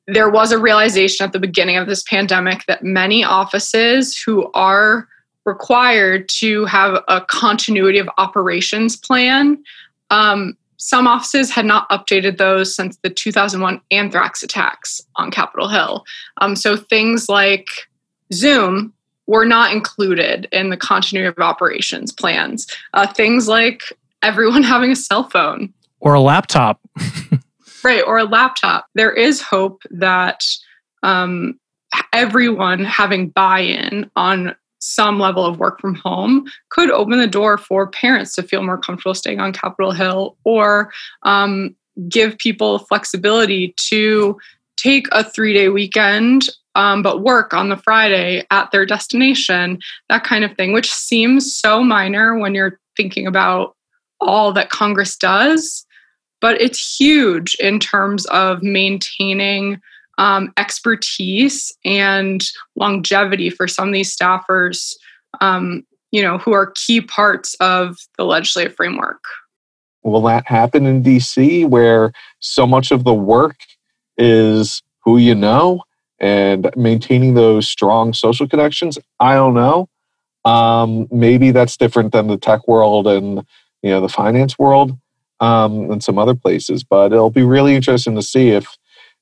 there 0.07 0.31
was 0.31 0.53
a 0.53 0.59
realization 0.59 1.25
at 1.25 1.33
the 1.33 1.39
beginning 1.41 1.77
of 1.77 1.87
this 1.87 2.03
pandemic 2.05 2.65
that 2.67 2.83
many 2.83 3.25
offices 3.25 4.17
who 4.17 4.51
are 4.55 5.09
required 5.45 6.29
to 6.29 6.65
have 6.67 7.03
a 7.09 7.21
continuity 7.23 7.99
of 7.99 8.09
operations 8.17 8.97
plan 8.97 9.63
um, 10.11 10.57
some 10.79 11.07
offices 11.07 11.51
had 11.51 11.67
not 11.67 11.89
updated 11.91 12.39
those 12.39 12.75
since 12.75 12.97
the 13.03 13.11
2001 13.11 13.81
anthrax 13.91 14.43
attacks 14.43 15.01
on 15.17 15.31
capitol 15.31 15.69
hill. 15.69 16.05
Um, 16.41 16.57
so 16.57 16.77
things 16.77 17.29
like 17.29 17.67
zoom 18.33 18.93
were 19.27 19.45
not 19.45 19.73
included 19.73 20.49
in 20.53 20.71
the 20.71 20.77
continuity 20.77 21.29
of 21.29 21.39
operations 21.39 22.13
plans. 22.13 22.67
Uh, 22.95 23.07
things 23.07 23.49
like 23.49 23.93
everyone 24.23 24.63
having 24.75 24.91
a 24.93 24.97
cell 24.97 25.29
phone. 25.29 25.73
Or 26.01 26.15
a 26.15 26.21
laptop. 26.21 26.81
Right 27.85 28.03
or 28.05 28.19
a 28.19 28.25
laptop. 28.25 28.87
There 28.97 29.13
is 29.13 29.41
hope 29.41 29.83
that 29.91 30.45
um, 31.05 31.59
everyone 32.13 32.85
having 32.85 33.29
buy-in 33.29 34.11
on 34.17 34.57
some 34.81 35.19
level 35.19 35.45
of 35.45 35.59
work 35.59 35.81
from 35.81 35.95
home 35.95 36.47
could 36.71 36.91
open 36.91 37.19
the 37.19 37.27
door 37.27 37.59
for 37.59 37.87
parents 37.87 38.35
to 38.35 38.43
feel 38.43 38.63
more 38.63 38.79
comfortable 38.79 39.15
staying 39.15 39.41
on 39.41 39.53
capitol 39.53 39.93
hill 39.93 40.37
or 40.45 40.93
um, 41.23 41.75
give 42.09 42.39
people 42.39 42.79
flexibility 42.81 43.75
to 43.77 44.39
take 44.77 45.07
a 45.13 45.25
three-day 45.25 45.69
weekend 45.69 46.49
um, 46.75 47.03
but 47.03 47.23
work 47.23 47.53
on 47.53 47.69
the 47.69 47.77
friday 47.77 48.45
at 48.51 48.71
their 48.71 48.87
destination 48.87 49.79
that 50.09 50.25
kind 50.25 50.45
of 50.45 50.55
thing 50.57 50.73
which 50.73 50.93
seems 50.93 51.55
so 51.55 51.83
minor 51.83 52.39
when 52.39 52.55
you're 52.55 52.79
thinking 52.97 53.27
about 53.27 53.75
all 54.21 54.53
that 54.53 54.71
congress 54.71 55.17
does 55.17 55.85
but 56.41 56.61
it's 56.61 56.99
huge 56.99 57.57
in 57.57 57.81
terms 57.81 58.27
of 58.27 58.63
maintaining 58.63 59.81
um, 60.19 60.53
expertise 60.57 61.73
and 61.85 62.43
longevity 62.77 63.51
for 63.51 63.67
some 63.67 63.89
of 63.89 63.95
these 63.95 64.15
staffers 64.15 64.93
um, 65.41 65.85
you 66.11 66.23
know 66.23 66.39
who 66.39 66.53
are 66.53 66.73
key 66.87 67.01
parts 67.01 67.55
of 67.61 67.97
the 68.17 68.25
legislative 68.25 68.75
framework 68.75 69.23
will 70.03 70.23
that 70.23 70.47
happen 70.47 70.87
in 70.87 71.03
dc 71.03 71.69
where 71.69 72.13
so 72.41 72.67
much 72.67 72.91
of 72.91 73.05
the 73.05 73.15
work 73.15 73.57
is 74.17 74.83
who 75.05 75.19
you 75.19 75.35
know 75.35 75.83
and 76.21 76.71
maintaining 76.77 77.35
those 77.35 77.69
strong 77.69 78.13
social 78.13 78.49
connections 78.49 78.99
i 79.21 79.35
don't 79.35 79.55
know 79.55 79.89
um, 80.45 81.09
maybe 81.11 81.51
that's 81.51 81.77
different 81.77 82.13
than 82.13 82.29
the 82.29 82.39
tech 82.39 82.67
world 82.67 83.07
and 83.07 83.45
you 83.83 83.91
know 83.91 84.01
the 84.01 84.09
finance 84.09 84.59
world 84.59 84.97
um, 85.41 85.91
and 85.91 86.03
some 86.03 86.19
other 86.19 86.35
places. 86.35 86.83
But 86.85 87.13
it'll 87.13 87.31
be 87.31 87.43
really 87.43 87.75
interesting 87.75 88.15
to 88.17 88.23
see 88.23 88.51
if 88.51 88.67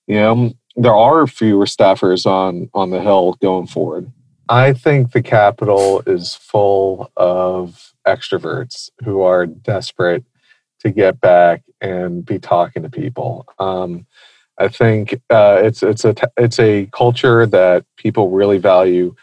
you 0.06 0.16
know 0.16 0.52
there 0.76 0.94
are 0.94 1.26
fewer 1.26 1.64
staffers 1.64 2.26
on 2.26 2.68
on 2.74 2.90
the 2.90 3.00
hill 3.00 3.36
going 3.40 3.66
forward. 3.66 4.10
I 4.48 4.72
think 4.72 5.12
the 5.12 5.22
Capitol 5.22 6.02
is 6.06 6.34
full 6.34 7.10
of 7.16 7.92
extroverts 8.06 8.90
who 9.04 9.22
are 9.22 9.46
desperate 9.46 10.24
to 10.80 10.90
get 10.90 11.20
back 11.20 11.62
and 11.80 12.24
be 12.24 12.38
talking 12.38 12.82
to 12.84 12.90
people. 12.90 13.46
Um, 13.58 14.06
I 14.58 14.68
think 14.68 15.14
uh, 15.30 15.60
it's 15.62 15.82
it's 15.82 16.04
a 16.04 16.14
it's 16.36 16.58
a 16.58 16.86
culture 16.92 17.46
that 17.46 17.84
people 17.96 18.30
really 18.30 18.58
value 18.58 19.14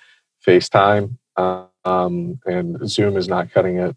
FaceTime, 0.46 1.18
um, 1.38 2.40
and 2.46 2.90
Zoom 2.90 3.16
is 3.18 3.28
not 3.28 3.52
cutting 3.52 3.78
it. 3.78 3.96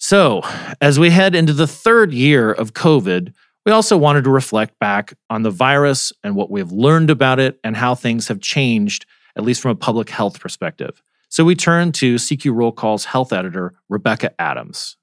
So, 0.00 0.42
as 0.80 0.98
we 0.98 1.10
head 1.10 1.34
into 1.34 1.52
the 1.52 1.66
third 1.66 2.12
year 2.12 2.52
of 2.52 2.72
COVID, 2.74 3.32
we 3.68 3.72
also 3.72 3.98
wanted 3.98 4.24
to 4.24 4.30
reflect 4.30 4.78
back 4.78 5.12
on 5.28 5.42
the 5.42 5.50
virus 5.50 6.10
and 6.24 6.34
what 6.34 6.50
we've 6.50 6.72
learned 6.72 7.10
about 7.10 7.38
it 7.38 7.60
and 7.62 7.76
how 7.76 7.94
things 7.94 8.26
have 8.28 8.40
changed, 8.40 9.04
at 9.36 9.44
least 9.44 9.60
from 9.60 9.72
a 9.72 9.74
public 9.74 10.08
health 10.08 10.40
perspective. 10.40 11.02
So 11.28 11.44
we 11.44 11.54
turn 11.54 11.92
to 11.92 12.14
CQ 12.14 12.54
Roll 12.54 12.72
Call's 12.72 13.04
health 13.04 13.30
editor, 13.30 13.74
Rebecca 13.90 14.32
Adams. 14.40 14.96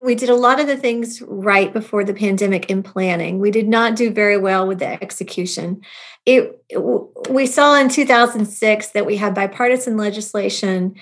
We 0.00 0.14
did 0.14 0.28
a 0.28 0.36
lot 0.36 0.60
of 0.60 0.68
the 0.68 0.76
things 0.76 1.20
right 1.22 1.72
before 1.72 2.04
the 2.04 2.14
pandemic 2.14 2.70
in 2.70 2.84
planning. 2.84 3.40
We 3.40 3.50
did 3.50 3.66
not 3.66 3.96
do 3.96 4.12
very 4.12 4.38
well 4.38 4.68
with 4.68 4.78
the 4.78 5.02
execution. 5.02 5.80
It, 6.24 6.62
we 7.28 7.46
saw 7.46 7.74
in 7.74 7.88
2006 7.88 8.90
that 8.90 9.04
we 9.04 9.16
had 9.16 9.34
bipartisan 9.34 9.96
legislation 9.96 10.94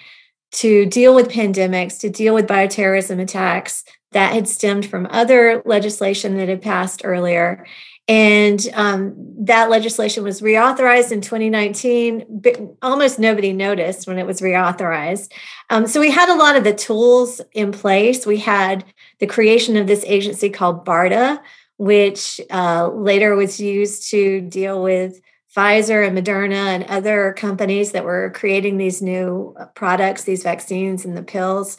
to 0.53 0.87
deal 0.87 1.15
with 1.15 1.29
pandemics, 1.29 2.01
to 2.01 2.09
deal 2.09 2.35
with 2.35 2.47
bioterrorism 2.47 3.21
attacks 3.21 3.85
that 4.13 4.33
had 4.33 4.49
stemmed 4.49 4.87
from 4.87 5.07
other 5.11 5.63
legislation 5.65 6.37
that 6.37 6.49
had 6.49 6.63
passed 6.63 7.03
earlier. 7.05 7.67
And 8.09 8.69
um, 8.75 9.15
that 9.45 9.71
legislation 9.71 10.25
was 10.25 10.41
reauthorized 10.41 11.13
in 11.13 11.21
2019. 11.21 12.27
But 12.29 12.61
almost 12.83 13.21
nobody 13.21 13.53
noticed 13.53 14.09
when 14.09 14.19
it 14.19 14.27
was 14.27 14.41
reauthorized. 14.41 15.33
Um, 15.71 15.87
so 15.87 16.01
we 16.01 16.11
had 16.11 16.29
a 16.29 16.35
lot 16.35 16.57
of 16.57 16.65
the 16.65 16.75
tools 16.75 17.41
in 17.53 17.71
place. 17.71 18.27
We 18.27 18.39
had 18.39 18.85
the 19.21 19.29
creation 19.29 19.77
of 19.77 19.87
this 19.87 20.05
agency 20.07 20.51
called 20.51 20.85
BARDA, 20.85 21.41
which 21.77 22.41
uh, 22.51 22.89
later 22.89 23.37
was 23.37 23.61
used 23.61 24.11
to 24.11 24.41
deal 24.41 24.83
with 24.83 25.21
Pfizer 25.57 26.07
and 26.07 26.17
Moderna 26.17 26.75
and 26.75 26.85
other 26.85 27.33
companies 27.37 27.93
that 27.93 28.05
were 28.05 28.33
creating 28.35 28.77
these 28.77 29.01
new 29.01 29.55
products, 29.75 30.25
these 30.25 30.43
vaccines 30.43 31.05
and 31.05 31.17
the 31.17 31.23
pills. 31.23 31.79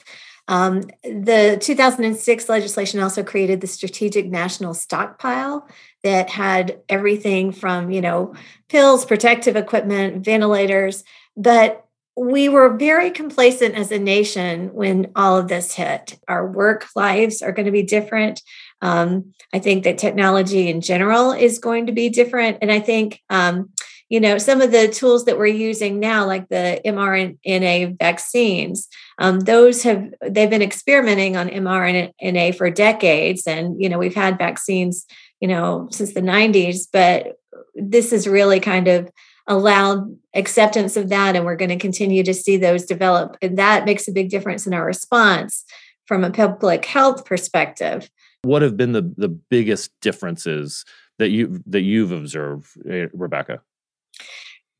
Um, 0.51 0.81
the 1.03 1.57
2006 1.61 2.49
legislation 2.49 2.99
also 2.99 3.23
created 3.23 3.61
the 3.61 3.67
Strategic 3.67 4.25
National 4.25 4.73
Stockpile 4.73 5.65
that 6.03 6.29
had 6.29 6.81
everything 6.89 7.53
from, 7.53 7.89
you 7.89 8.01
know, 8.01 8.35
pills, 8.67 9.05
protective 9.05 9.55
equipment, 9.55 10.25
ventilators. 10.25 11.05
But 11.37 11.85
we 12.17 12.49
were 12.49 12.75
very 12.75 13.11
complacent 13.11 13.75
as 13.75 13.93
a 13.93 13.97
nation 13.97 14.73
when 14.73 15.13
all 15.15 15.37
of 15.37 15.47
this 15.47 15.73
hit. 15.73 16.19
Our 16.27 16.45
work 16.45 16.85
lives 16.97 17.41
are 17.41 17.53
going 17.53 17.67
to 17.67 17.71
be 17.71 17.83
different. 17.83 18.41
Um, 18.81 19.33
I 19.53 19.59
think 19.59 19.85
that 19.85 19.97
technology 19.99 20.67
in 20.67 20.81
general 20.81 21.31
is 21.31 21.59
going 21.59 21.85
to 21.85 21.93
be 21.93 22.09
different. 22.09 22.57
And 22.61 22.69
I 22.73 22.81
think, 22.81 23.21
um, 23.29 23.69
you 24.11 24.19
know, 24.19 24.37
some 24.37 24.59
of 24.59 24.73
the 24.73 24.89
tools 24.89 25.23
that 25.23 25.37
we're 25.37 25.45
using 25.45 25.97
now, 25.97 26.25
like 26.25 26.49
the 26.49 26.81
mRNA 26.85 27.97
vaccines, 27.97 28.89
um, 29.19 29.39
those 29.39 29.83
have 29.83 30.05
they've 30.21 30.49
been 30.49 30.61
experimenting 30.61 31.37
on 31.37 31.47
mRNA 31.47 32.53
for 32.55 32.69
decades, 32.69 33.47
and 33.47 33.81
you 33.81 33.87
know, 33.87 33.97
we've 33.97 34.13
had 34.13 34.37
vaccines, 34.37 35.05
you 35.39 35.47
know, 35.47 35.87
since 35.91 36.13
the 36.13 36.19
90s, 36.19 36.87
but 36.91 37.39
this 37.73 38.11
is 38.11 38.27
really 38.27 38.59
kind 38.59 38.89
of 38.89 39.09
allowed 39.47 40.13
acceptance 40.33 40.97
of 40.97 41.07
that, 41.07 41.37
and 41.37 41.45
we're 41.45 41.55
going 41.55 41.69
to 41.69 41.77
continue 41.77 42.21
to 42.21 42.33
see 42.33 42.57
those 42.57 42.83
develop, 42.83 43.37
and 43.41 43.57
that 43.57 43.85
makes 43.85 44.09
a 44.09 44.11
big 44.11 44.29
difference 44.29 44.67
in 44.67 44.73
our 44.73 44.85
response 44.85 45.63
from 46.05 46.25
a 46.25 46.31
public 46.31 46.83
health 46.83 47.23
perspective. 47.23 48.09
What 48.41 48.61
have 48.61 48.75
been 48.75 48.91
the 48.91 49.13
the 49.15 49.29
biggest 49.29 49.89
differences 50.01 50.83
that 51.17 51.29
you 51.29 51.63
that 51.65 51.83
you've 51.83 52.11
observed, 52.11 52.67
eh, 52.89 53.07
Rebecca? 53.13 53.61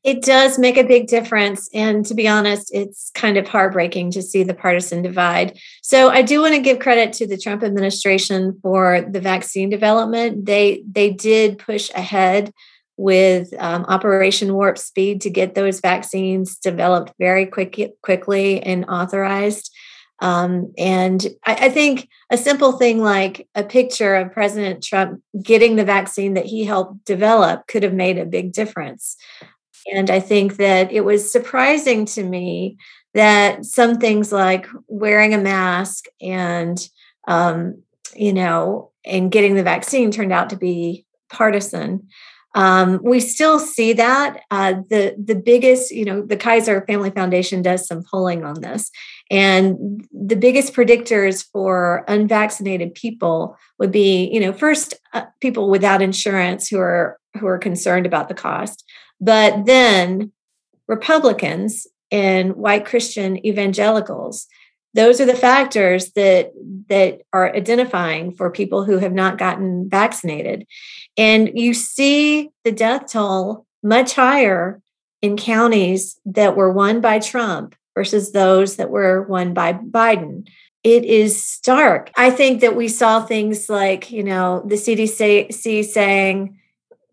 It 0.04 0.22
does 0.22 0.58
make 0.58 0.76
a 0.76 0.84
big 0.84 1.06
difference. 1.06 1.68
And 1.72 2.04
to 2.06 2.14
be 2.14 2.26
honest, 2.26 2.74
it's 2.74 3.12
kind 3.14 3.36
of 3.36 3.46
heartbreaking 3.46 4.10
to 4.12 4.22
see 4.22 4.42
the 4.42 4.54
partisan 4.54 5.00
divide. 5.00 5.58
So 5.80 6.10
I 6.10 6.22
do 6.22 6.40
want 6.40 6.54
to 6.54 6.60
give 6.60 6.80
credit 6.80 7.12
to 7.14 7.26
the 7.26 7.38
Trump 7.38 7.62
administration 7.62 8.58
for 8.62 9.02
the 9.08 9.20
vaccine 9.20 9.70
development. 9.70 10.44
They 10.46 10.82
they 10.90 11.10
did 11.10 11.58
push 11.58 11.90
ahead 11.94 12.52
with 12.96 13.54
um, 13.58 13.84
Operation 13.88 14.54
Warp 14.54 14.78
Speed 14.78 15.20
to 15.22 15.30
get 15.30 15.54
those 15.54 15.80
vaccines 15.80 16.56
developed 16.56 17.12
very 17.18 17.46
quick, 17.46 17.92
quickly 18.02 18.62
and 18.62 18.84
authorized. 18.88 19.71
Um, 20.22 20.72
and 20.78 21.26
I, 21.44 21.66
I, 21.66 21.68
think 21.68 22.08
a 22.30 22.36
simple 22.36 22.72
thing 22.72 23.02
like 23.02 23.48
a 23.56 23.64
picture 23.64 24.14
of 24.14 24.32
President 24.32 24.80
Trump 24.80 25.20
getting 25.42 25.74
the 25.74 25.84
vaccine 25.84 26.34
that 26.34 26.46
he 26.46 26.64
helped 26.64 27.04
develop 27.04 27.66
could 27.66 27.82
have 27.82 27.92
made 27.92 28.18
a 28.18 28.24
big 28.24 28.52
difference. 28.52 29.16
And 29.92 30.10
I 30.10 30.20
think 30.20 30.58
that 30.58 30.92
it 30.92 31.00
was 31.00 31.32
surprising 31.32 32.04
to 32.06 32.22
me 32.22 32.76
that 33.14 33.64
some 33.64 33.96
things 33.96 34.30
like 34.30 34.68
wearing 34.86 35.34
a 35.34 35.38
mask 35.38 36.04
and, 36.20 36.78
um, 37.26 37.82
you 38.14 38.32
know, 38.32 38.92
and 39.04 39.32
getting 39.32 39.56
the 39.56 39.64
vaccine 39.64 40.12
turned 40.12 40.32
out 40.32 40.50
to 40.50 40.56
be 40.56 41.04
partisan. 41.30 42.06
Um, 42.54 43.00
we 43.02 43.20
still 43.20 43.58
see 43.58 43.94
that. 43.94 44.42
Uh, 44.50 44.74
the 44.90 45.16
the 45.22 45.34
biggest, 45.34 45.90
you 45.90 46.04
know, 46.04 46.22
the 46.22 46.36
Kaiser 46.36 46.84
Family 46.86 47.10
Foundation 47.10 47.62
does 47.62 47.86
some 47.86 48.04
polling 48.04 48.44
on 48.44 48.60
this, 48.60 48.90
and 49.32 50.06
the 50.12 50.36
biggest 50.36 50.74
predictors 50.74 51.42
for 51.50 52.04
unvaccinated 52.06 52.94
people 52.94 53.56
would 53.78 53.90
be, 53.90 54.30
you 54.30 54.38
know, 54.38 54.52
first 54.52 54.92
uh, 55.14 55.24
people 55.40 55.70
without 55.70 56.02
insurance 56.02 56.68
who 56.68 56.78
are 56.78 57.18
who 57.40 57.46
are 57.46 57.56
concerned 57.56 58.04
about 58.04 58.28
the 58.28 58.34
cost, 58.34 58.84
but 59.22 59.64
then 59.64 60.30
Republicans 60.86 61.86
and 62.10 62.54
white 62.56 62.84
Christian 62.84 63.44
evangelicals. 63.44 64.46
Those 64.92 65.18
are 65.18 65.24
the 65.24 65.34
factors 65.34 66.12
that 66.12 66.52
that 66.90 67.22
are 67.32 67.56
identifying 67.56 68.32
for 68.32 68.50
people 68.50 68.84
who 68.84 68.98
have 68.98 69.14
not 69.14 69.38
gotten 69.38 69.88
vaccinated. 69.88 70.66
And 71.16 71.58
you 71.58 71.72
see 71.72 72.50
the 72.64 72.72
death 72.72 73.10
toll 73.10 73.64
much 73.82 74.12
higher 74.14 74.82
in 75.22 75.38
counties 75.38 76.20
that 76.26 76.54
were 76.54 76.70
won 76.70 77.00
by 77.00 77.18
Trump 77.18 77.74
versus 77.94 78.32
those 78.32 78.76
that 78.76 78.90
were 78.90 79.22
won 79.22 79.54
by 79.54 79.72
Biden. 79.72 80.48
It 80.82 81.04
is 81.04 81.42
stark. 81.42 82.10
I 82.16 82.30
think 82.30 82.60
that 82.60 82.74
we 82.74 82.88
saw 82.88 83.24
things 83.24 83.68
like, 83.68 84.10
you 84.10 84.24
know, 84.24 84.62
the 84.66 84.74
CDC 84.74 85.84
saying, 85.84 86.58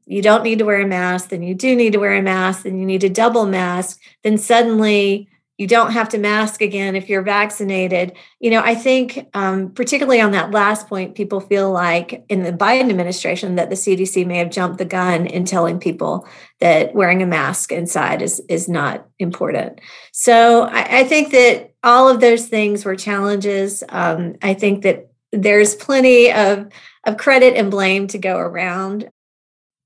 you 0.07 0.23
don't 0.23 0.43
need 0.43 0.57
to 0.57 0.65
wear 0.65 0.81
a 0.81 0.87
mask, 0.87 1.29
then 1.29 1.43
you 1.43 1.53
do 1.53 1.75
need 1.75 1.93
to 1.93 1.99
wear 1.99 2.15
a 2.15 2.21
mask, 2.21 2.63
then 2.63 2.79
you 2.79 2.85
need 2.85 3.03
a 3.03 3.09
double 3.09 3.45
mask, 3.45 4.01
then 4.23 4.39
suddenly 4.39 5.28
you 5.59 5.67
don't 5.67 5.91
have 5.91 6.07
to 6.09 6.17
mask 6.17 6.61
again 6.61 6.95
if 6.95 7.09
you're 7.09 7.21
vaccinated. 7.21 8.13
You 8.39 8.49
know, 8.49 8.61
I 8.61 8.75
think, 8.75 9.27
um, 9.33 9.71
particularly 9.71 10.21
on 10.21 10.31
that 10.31 10.51
last 10.51 10.87
point, 10.87 11.15
people 11.15 11.41
feel 11.41 11.69
like 11.69 12.23
in 12.29 12.43
the 12.43 12.53
Biden 12.53 12.89
administration 12.89 13.55
that 13.55 13.69
the 13.69 13.75
CDC 13.75 14.25
may 14.25 14.37
have 14.37 14.51
jumped 14.51 14.77
the 14.77 14.85
gun 14.85 15.27
in 15.27 15.43
telling 15.43 15.77
people 15.77 16.25
that 16.61 16.95
wearing 16.95 17.21
a 17.21 17.25
mask 17.25 17.73
inside 17.73 18.21
is 18.21 18.41
is 18.47 18.69
not 18.69 19.05
important. 19.19 19.81
So 20.13 20.63
I, 20.63 20.99
I 20.99 21.03
think 21.03 21.31
that 21.33 21.73
all 21.83 22.07
of 22.07 22.21
those 22.21 22.47
things 22.47 22.85
were 22.85 22.95
challenges. 22.95 23.83
Um, 23.89 24.35
I 24.41 24.53
think 24.53 24.83
that 24.83 25.11
there's 25.33 25.75
plenty 25.75 26.31
of 26.31 26.69
of 27.03 27.17
credit 27.17 27.57
and 27.57 27.69
blame 27.69 28.07
to 28.07 28.17
go 28.17 28.37
around. 28.37 29.09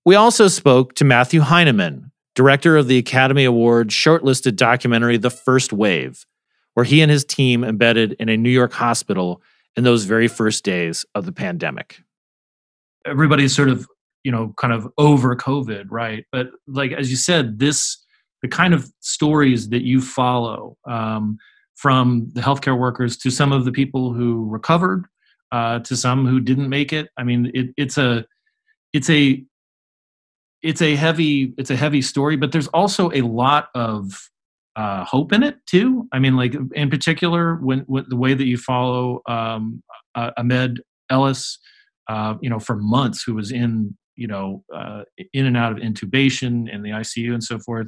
We 0.05 0.13
also 0.13 0.47
spoke 0.49 0.93
to 0.95 1.03
Matthew 1.03 1.41
Heineman, 1.41 2.11
director 2.35 2.77
of 2.77 2.87
the 2.87 2.97
Academy 2.97 3.45
Award 3.45 3.89
shortlisted 3.89 4.55
documentary 4.55 5.17
The 5.17 5.29
First 5.29 5.73
Wave, 5.73 6.25
where 6.73 6.83
he 6.83 7.01
and 7.01 7.11
his 7.11 7.23
team 7.25 7.63
embedded 7.63 8.13
in 8.13 8.29
a 8.29 8.37
New 8.37 8.49
York 8.49 8.73
hospital 8.73 9.41
in 9.75 9.83
those 9.83 10.05
very 10.05 10.27
first 10.27 10.63
days 10.63 11.05
of 11.15 11.25
the 11.25 11.31
pandemic. 11.31 12.01
Everybody's 13.05 13.55
sort 13.55 13.69
of, 13.69 13.87
you 14.23 14.31
know, 14.31 14.53
kind 14.57 14.73
of 14.73 14.87
over 14.97 15.35
COVID, 15.35 15.85
right? 15.89 16.25
But 16.31 16.49
like 16.67 16.91
as 16.91 17.09
you 17.09 17.17
said, 17.17 17.59
this 17.59 17.99
the 18.41 18.47
kind 18.49 18.73
of 18.73 18.91
stories 18.99 19.69
that 19.69 19.83
you 19.83 20.01
follow 20.01 20.77
um, 20.85 21.37
from 21.75 22.29
the 22.33 22.41
healthcare 22.41 22.77
workers 22.77 23.17
to 23.17 23.31
some 23.31 23.51
of 23.51 23.65
the 23.65 23.71
people 23.71 24.13
who 24.13 24.47
recovered, 24.49 25.05
uh, 25.51 25.79
to 25.79 25.95
some 25.95 26.27
who 26.27 26.39
didn't 26.39 26.69
make 26.69 26.91
it. 26.91 27.09
I 27.17 27.23
mean, 27.23 27.51
it, 27.53 27.67
it's 27.77 27.97
a 27.97 28.25
it's 28.91 29.09
a 29.09 29.43
it's 30.63 30.81
a 30.81 30.95
heavy 30.95 31.53
it's 31.57 31.69
a 31.69 31.75
heavy 31.75 32.01
story 32.01 32.35
but 32.35 32.51
there's 32.51 32.67
also 32.67 33.11
a 33.11 33.21
lot 33.21 33.67
of 33.75 34.29
uh, 34.75 35.05
hope 35.05 35.31
in 35.33 35.43
it 35.43 35.57
too. 35.67 36.07
I 36.11 36.19
mean 36.19 36.35
like 36.35 36.55
in 36.73 36.89
particular 36.89 37.55
when, 37.57 37.79
when 37.81 38.05
the 38.07 38.15
way 38.15 38.33
that 38.33 38.45
you 38.45 38.57
follow 38.57 39.21
um, 39.27 39.83
uh, 40.15 40.31
ahmed 40.37 40.81
ellis 41.09 41.59
uh, 42.07 42.35
you 42.41 42.49
know 42.49 42.59
for 42.59 42.75
months 42.75 43.23
who 43.23 43.35
was 43.35 43.51
in 43.51 43.95
you 44.15 44.27
know 44.27 44.63
uh, 44.73 45.03
in 45.33 45.45
and 45.45 45.57
out 45.57 45.73
of 45.73 45.77
intubation 45.77 46.73
in 46.73 46.81
the 46.81 46.89
icu 46.89 47.33
and 47.33 47.43
so 47.43 47.59
forth 47.59 47.87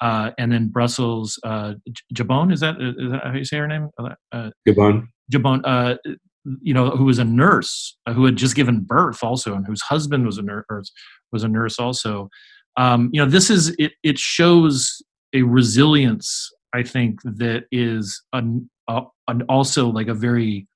uh, 0.00 0.30
and 0.38 0.52
then 0.52 0.68
brussels 0.68 1.38
uh, 1.44 1.74
jabon 2.14 2.52
is 2.52 2.60
that, 2.60 2.80
is 2.80 3.10
that 3.10 3.20
how 3.24 3.34
you 3.34 3.44
say 3.44 3.58
her 3.58 3.68
name? 3.68 3.90
Uh, 4.32 4.50
jabon. 4.66 5.06
Jabon 5.32 5.98
you 6.60 6.74
know, 6.74 6.90
who 6.90 7.04
was 7.04 7.18
a 7.18 7.24
nurse 7.24 7.96
uh, 8.06 8.12
who 8.12 8.24
had 8.24 8.36
just 8.36 8.56
given 8.56 8.80
birth 8.80 9.22
also, 9.22 9.54
and 9.54 9.66
whose 9.66 9.80
husband 9.82 10.26
was 10.26 10.38
a 10.38 10.42
nurse 10.42 10.92
was 11.32 11.44
a 11.44 11.48
nurse 11.48 11.78
also. 11.78 12.28
Um, 12.76 13.10
you 13.12 13.22
know, 13.22 13.30
this 13.30 13.50
is 13.50 13.74
it. 13.78 13.92
It 14.02 14.18
shows 14.18 15.02
a 15.34 15.42
resilience, 15.42 16.50
I 16.74 16.82
think, 16.82 17.20
that 17.22 17.64
is 17.70 18.22
an, 18.32 18.68
uh, 18.88 19.02
an 19.28 19.42
also 19.48 19.88
like 19.88 20.08
a 20.08 20.14
very 20.14 20.66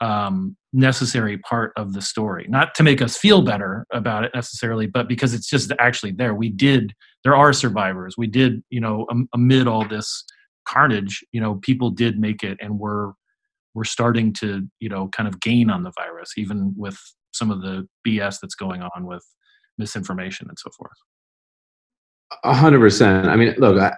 um, 0.00 0.56
necessary 0.72 1.38
part 1.38 1.72
of 1.76 1.92
the 1.92 2.02
story. 2.02 2.46
Not 2.48 2.74
to 2.76 2.82
make 2.82 3.02
us 3.02 3.16
feel 3.16 3.42
better 3.42 3.86
about 3.92 4.24
it 4.24 4.32
necessarily, 4.34 4.86
but 4.86 5.08
because 5.08 5.34
it's 5.34 5.48
just 5.48 5.72
actually 5.78 6.12
there. 6.12 6.34
We 6.34 6.50
did. 6.50 6.92
There 7.24 7.36
are 7.36 7.52
survivors. 7.52 8.16
We 8.16 8.26
did. 8.26 8.62
You 8.70 8.80
know, 8.80 9.06
amid 9.34 9.66
all 9.66 9.86
this 9.86 10.24
carnage, 10.66 11.24
you 11.32 11.40
know, 11.40 11.56
people 11.56 11.90
did 11.90 12.18
make 12.18 12.42
it, 12.42 12.58
and 12.60 12.78
were 12.78 13.14
we're 13.78 13.84
starting 13.84 14.32
to 14.32 14.66
you 14.80 14.88
know 14.88 15.08
kind 15.08 15.28
of 15.28 15.40
gain 15.40 15.70
on 15.70 15.84
the 15.84 15.92
virus 15.96 16.32
even 16.36 16.74
with 16.76 16.98
some 17.32 17.50
of 17.50 17.62
the 17.62 17.86
bs 18.06 18.38
that's 18.40 18.54
going 18.54 18.82
on 18.82 19.06
with 19.06 19.24
misinformation 19.78 20.48
and 20.48 20.58
so 20.58 20.70
forth. 20.76 20.98
A 22.44 22.52
hundred 22.52 22.80
percent. 22.80 23.28
I 23.28 23.36
mean 23.36 23.54
look 23.58 23.80
I, 23.80 23.94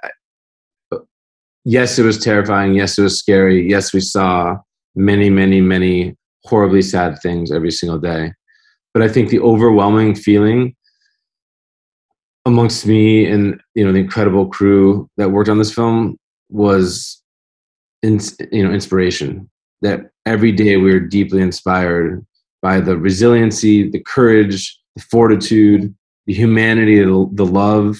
yes 1.65 1.99
it 1.99 2.05
was 2.05 2.19
terrifying. 2.19 2.75
Yes 2.75 2.99
it 2.99 3.03
was 3.03 3.19
scary. 3.19 3.69
Yes 3.69 3.93
we 3.93 4.01
saw 4.01 4.57
many 4.95 5.31
many 5.31 5.61
many 5.61 6.17
horribly 6.45 6.83
sad 6.83 7.19
things 7.23 7.51
every 7.51 7.71
single 7.71 7.99
day. 7.99 8.33
But 8.93 9.03
I 9.03 9.09
think 9.09 9.31
the 9.31 9.41
overwhelming 9.41 10.15
feeling 10.15 10.75
amongst 12.47 12.87
me 12.87 13.27
and 13.27 13.61
you 13.75 13.85
know 13.85 13.93
the 13.93 13.99
incredible 13.99 14.47
crew 14.47 15.09
that 15.17 15.31
worked 15.31 15.49
on 15.49 15.59
this 15.59 15.75
film 15.75 16.17
was 16.49 17.23
in, 18.03 18.21
you 18.53 18.63
know 18.63 18.73
inspiration 18.73 19.49
that 19.83 20.11
every 20.27 20.53
day 20.53 20.77
we 20.77 20.93
were 20.93 21.01
deeply 21.01 21.41
inspired 21.41 22.25
by 22.63 22.81
the 22.81 22.97
resiliency 22.97 23.89
the 23.89 24.01
courage 24.01 24.79
the 24.97 25.03
fortitude 25.03 25.95
the 26.27 26.35
humanity 26.35 26.99
the, 27.03 27.29
the 27.33 27.47
love 27.47 27.99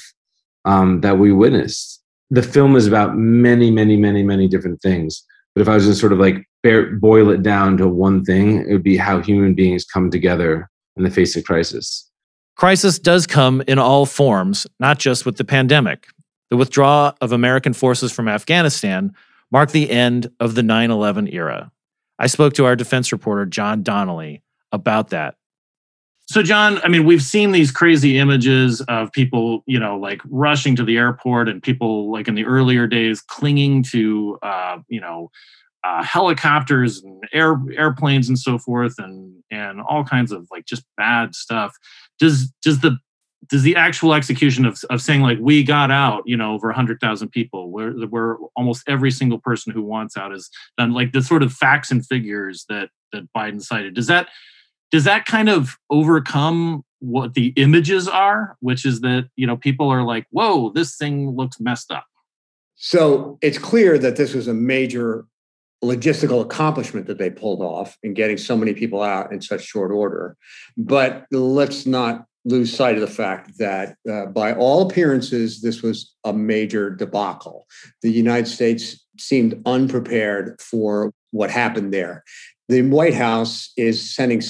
um, 0.65 1.01
that 1.01 1.19
we 1.19 1.33
witnessed. 1.33 2.03
The 2.31 2.43
film 2.43 2.77
is 2.77 2.87
about 2.87 3.17
many 3.17 3.71
many 3.71 3.97
many 3.97 4.23
many 4.23 4.47
different 4.49 4.81
things. 4.83 5.25
But 5.55 5.63
if 5.63 5.69
i 5.69 5.75
was 5.75 5.87
to 5.87 5.95
sort 5.95 6.13
of 6.13 6.19
like 6.19 6.47
bear, 6.63 6.95
boil 6.97 7.31
it 7.31 7.43
down 7.43 7.77
to 7.79 7.89
one 7.89 8.25
thing 8.25 8.65
it 8.69 8.73
would 8.73 8.83
be 8.83 8.97
how 8.97 9.21
human 9.21 9.55
beings 9.55 9.85
come 9.85 10.11
together 10.11 10.71
in 10.97 11.05
the 11.05 11.11
face 11.11 11.37
of 11.37 11.45
crisis. 11.45 12.09
Crisis 12.57 12.99
does 12.99 13.27
come 13.27 13.63
in 13.67 13.79
all 13.79 14.05
forms, 14.05 14.67
not 14.79 14.99
just 14.99 15.25
with 15.25 15.39
the 15.39 15.45
pandemic. 15.45 16.09
The 16.51 16.57
withdrawal 16.57 17.15
of 17.21 17.33
American 17.33 17.73
forces 17.73 18.13
from 18.13 18.29
Afghanistan 18.29 19.15
marked 19.51 19.73
the 19.73 19.91
end 19.91 20.31
of 20.41 20.55
the 20.55 20.63
9 20.63 20.91
11 20.91 21.29
era. 21.29 21.71
I 22.19 22.27
spoke 22.27 22.53
to 22.55 22.67
our 22.67 22.77
defense 22.77 23.13
reporter, 23.13 23.47
John 23.47 23.83
Donnelly, 23.83 24.43
about 24.73 25.09
that. 25.11 25.37
So, 26.27 26.45
John, 26.45 26.79
I 26.85 26.89
mean, 26.89 27.05
we've 27.07 27.23
seen 27.23 27.51
these 27.51 27.73
crazy 27.73 28.19
images 28.19 28.81
of 28.83 29.11
people, 29.11 29.65
you 29.67 29.81
know, 29.81 29.99
like 29.99 30.21
rushing 30.27 30.77
to 30.77 30.85
the 30.85 30.97
airport 30.97 31.49
and 31.49 31.61
people, 31.61 32.13
like 32.13 32.29
in 32.29 32.37
the 32.37 32.45
earlier 32.45 32.87
days, 32.87 33.21
clinging 33.21 33.83
to, 33.85 34.39
uh, 34.43 34.79
you 34.87 35.01
know, 35.01 35.31
uh, 35.83 36.05
helicopters 36.05 37.03
and 37.03 37.25
air 37.33 37.61
airplanes 37.77 38.29
and 38.29 38.39
so 38.39 38.59
forth, 38.59 38.95
and 38.99 39.43
and 39.51 39.81
all 39.81 40.05
kinds 40.05 40.31
of 40.31 40.47
like 40.53 40.67
just 40.67 40.85
bad 40.97 41.35
stuff 41.35 41.75
does 42.21 42.53
does 42.63 42.81
the 42.81 42.97
does 43.49 43.63
the 43.63 43.77
actual 43.77 44.15
execution 44.15 44.67
of, 44.67 44.79
of 44.91 45.01
saying 45.01 45.23
like 45.23 45.39
we 45.41 45.63
got 45.63 45.91
out 45.91 46.23
you 46.27 46.37
know 46.37 46.53
over 46.53 46.69
100000 46.69 47.29
people 47.29 47.71
where 47.71 47.93
where 47.93 48.37
almost 48.57 48.83
every 48.87 49.11
single 49.11 49.39
person 49.39 49.73
who 49.73 49.83
wants 49.83 50.17
out 50.17 50.33
is 50.33 50.51
done 50.77 50.93
like 50.93 51.13
the 51.13 51.23
sort 51.23 51.43
of 51.43 51.53
facts 51.53 51.91
and 51.91 52.07
figures 52.07 52.65
that 52.69 52.89
that 53.13 53.29
biden 53.37 53.63
cited 53.63 53.95
does 53.95 54.07
that 54.07 54.29
does 54.91 55.05
that 55.05 55.25
kind 55.25 55.49
of 55.49 55.77
overcome 55.89 56.85
what 56.99 57.35
the 57.35 57.53
images 57.57 58.07
are 58.07 58.57
which 58.61 58.85
is 58.85 59.01
that 59.01 59.29
you 59.37 59.47
know 59.47 59.57
people 59.57 59.89
are 59.89 60.03
like 60.03 60.27
whoa 60.31 60.71
this 60.71 60.97
thing 60.97 61.31
looks 61.31 61.59
messed 61.59 61.91
up 61.91 62.05
so 62.77 63.39
it's 63.43 63.59
clear 63.59 63.99
that 63.99 64.17
this 64.17 64.35
was 64.35 64.49
a 64.49 64.55
major 64.55 65.27
logistical 65.83 66.43
accomplishment 66.43 67.07
that 67.07 67.19
they 67.19 67.31
pulled 67.31 67.63
off 67.63 67.97
in 68.03 68.15
getting 68.15 68.37
so 68.37 68.57
many 68.57 68.75
people 68.75 69.03
out 69.03 69.33
in 69.33 69.41
such 69.41 69.63
short 69.63 69.91
order. 69.91 70.37
But 70.77 71.27
let's 71.31 71.87
not 71.87 72.27
lose 72.45 72.75
sight 72.75 72.95
of 72.95 73.01
the 73.01 73.07
fact 73.07 73.59
that, 73.59 73.97
uh, 74.11 74.27
by 74.27 74.55
all 74.55 74.89
appearances, 74.89 75.61
this 75.61 75.83
was 75.83 76.15
a 76.25 76.33
major 76.33 76.91
debacle. 76.91 77.67
The 78.03 78.11
United 78.11 78.49
States 78.49 79.05
seemed 79.19 79.61
unprepared 79.67 80.61
for 80.61 81.13
what 81.33 81.51
happened 81.51 81.93
there. 81.93 82.25
The 82.69 82.83
White 82.83 83.15
House 83.15 83.73
is 83.77 84.15
sending 84.15 84.43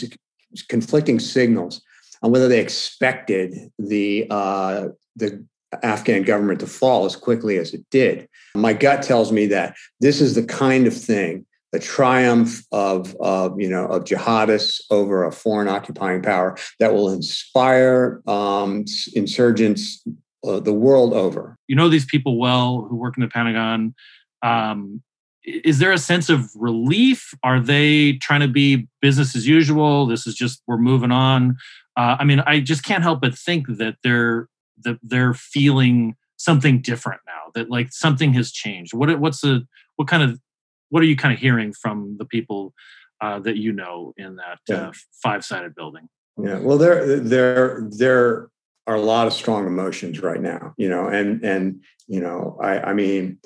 conflicting 0.69 1.19
signals 1.19 1.83
on 2.23 2.31
whether 2.31 2.49
they 2.49 2.61
expected 2.61 3.55
the 3.79 4.27
uh, 4.31 4.89
the 5.17 5.45
Afghan 5.83 6.23
government 6.23 6.61
to 6.61 6.67
fall 6.67 7.05
as 7.05 7.17
quickly 7.17 7.57
as 7.57 7.73
it 7.73 7.85
did. 7.91 8.29
My 8.55 8.73
gut 8.73 9.03
tells 9.03 9.31
me 9.31 9.47
that 9.47 9.77
this 10.01 10.21
is 10.21 10.35
the 10.35 10.43
kind 10.43 10.87
of 10.87 10.97
thing, 10.97 11.47
the 11.73 11.79
triumph 11.79 12.65
of, 12.73 13.17
of 13.21 13.61
you 13.61 13.69
know 13.69 13.87
of 13.87 14.05
jihadists 14.05 14.81
over 14.91 15.25
a 15.25 15.33
foreign 15.33 15.69
occupying 15.69 16.23
power 16.23 16.57
that 16.79 16.95
will 16.95 17.11
inspire 17.11 18.23
um, 18.27 18.85
insurgents 19.15 20.05
uh, 20.47 20.61
the 20.61 20.73
world 20.73 21.15
over. 21.15 21.57
You 21.69 21.77
know 21.77 21.89
these 21.89 22.07
people 22.07 22.39
well 22.39 22.87
who 22.89 22.97
work 22.97 23.17
in 23.17 23.21
the 23.23 23.29
Pentagon. 23.29 23.95
Um, 24.43 25.03
is 25.45 25.79
there 25.79 25.93
a 25.93 25.99
sense 25.99 26.29
of 26.29 26.51
relief? 26.55 27.33
Are 27.43 27.61
they 27.61 28.15
trying 28.15 28.41
to 28.41 28.49
be 28.49 28.89
business 29.01 29.35
as 29.35 29.47
usual? 29.47 30.07
This 30.07 30.27
is 30.27 30.35
just 30.35 30.63
we're 30.67 30.77
moving 30.77 31.13
on. 31.13 31.57
Uh, 31.97 32.17
I 32.19 32.25
mean, 32.25 32.41
I 32.41 32.61
just 32.61 32.85
can't 32.85 33.03
help 33.03 33.21
but 33.21 33.35
think 33.35 33.67
that 33.69 33.97
they're 34.03 34.49
that 34.83 34.99
they're 35.03 35.35
feeling 35.35 36.17
something 36.37 36.81
different 36.81 37.21
now 37.27 37.51
that 37.55 37.71
like 37.71 37.93
something 37.93 38.33
has 38.33 38.51
changed 38.51 38.95
what 38.95 39.21
what's 39.21 39.43
the 39.43 39.67
what 39.97 40.09
kind 40.09 40.23
of 40.23 40.41
what 40.91 41.03
are 41.03 41.07
you 41.07 41.17
kind 41.17 41.33
of 41.33 41.41
hearing 41.41 41.73
from 41.73 42.17
the 42.19 42.25
people 42.25 42.75
uh, 43.21 43.39
that 43.39 43.57
you 43.57 43.73
know 43.73 44.13
in 44.17 44.37
that 44.37 44.59
yeah. 44.69 44.89
uh, 44.89 44.93
five-sided 45.23 45.75
building 45.75 46.09
yeah 46.43 46.59
well 46.59 46.79
there 46.79 47.19
there 47.19 47.87
there 47.91 48.51
are 48.87 48.97
a 48.97 49.01
lot 49.01 49.27
of 49.27 49.33
strong 49.33 49.67
emotions 49.67 50.21
right 50.21 50.41
now 50.41 50.75
you 50.77 50.89
know 50.89 51.07
and 51.09 51.45
and 51.45 51.83
you 52.07 52.21
know 52.21 52.59
i 52.63 52.91
i 52.91 52.93
mean 52.93 53.39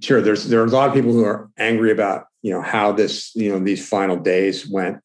sure 0.00 0.20
there's 0.20 0.48
there 0.48 0.60
are 0.60 0.66
a 0.66 0.70
lot 0.70 0.88
of 0.88 0.94
people 0.94 1.12
who 1.12 1.24
are 1.24 1.50
angry 1.58 1.90
about 1.90 2.26
you 2.42 2.52
know 2.52 2.62
how 2.62 2.92
this 2.92 3.34
you 3.34 3.50
know 3.50 3.58
these 3.58 3.86
final 3.88 4.16
days 4.16 4.68
went 4.68 4.98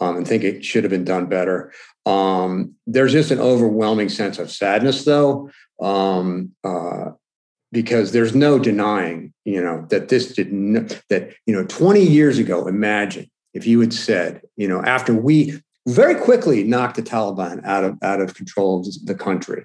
um, 0.00 0.16
and 0.16 0.26
think 0.26 0.44
it 0.44 0.64
should 0.64 0.84
have 0.84 0.90
been 0.90 1.04
done 1.04 1.26
better. 1.26 1.72
Um, 2.06 2.74
there's 2.86 3.12
just 3.12 3.30
an 3.30 3.40
overwhelming 3.40 4.08
sense 4.08 4.38
of 4.38 4.50
sadness, 4.50 5.04
though, 5.04 5.50
um, 5.80 6.52
uh, 6.64 7.10
because 7.72 8.12
there's 8.12 8.34
no 8.34 8.58
denying, 8.58 9.32
you 9.44 9.62
know, 9.62 9.86
that 9.90 10.08
this 10.08 10.32
did 10.32 10.52
not, 10.52 11.02
that 11.10 11.34
you 11.46 11.54
know, 11.54 11.64
20 11.64 12.02
years 12.02 12.38
ago. 12.38 12.66
Imagine 12.66 13.30
if 13.54 13.66
you 13.66 13.80
had 13.80 13.92
said, 13.92 14.42
you 14.56 14.68
know, 14.68 14.82
after 14.82 15.14
we 15.14 15.60
very 15.86 16.14
quickly 16.14 16.64
knocked 16.64 16.96
the 16.96 17.02
Taliban 17.02 17.64
out 17.64 17.84
of 17.84 17.96
out 18.02 18.20
of 18.20 18.34
control 18.34 18.80
of 18.80 18.86
the 19.04 19.14
country, 19.14 19.64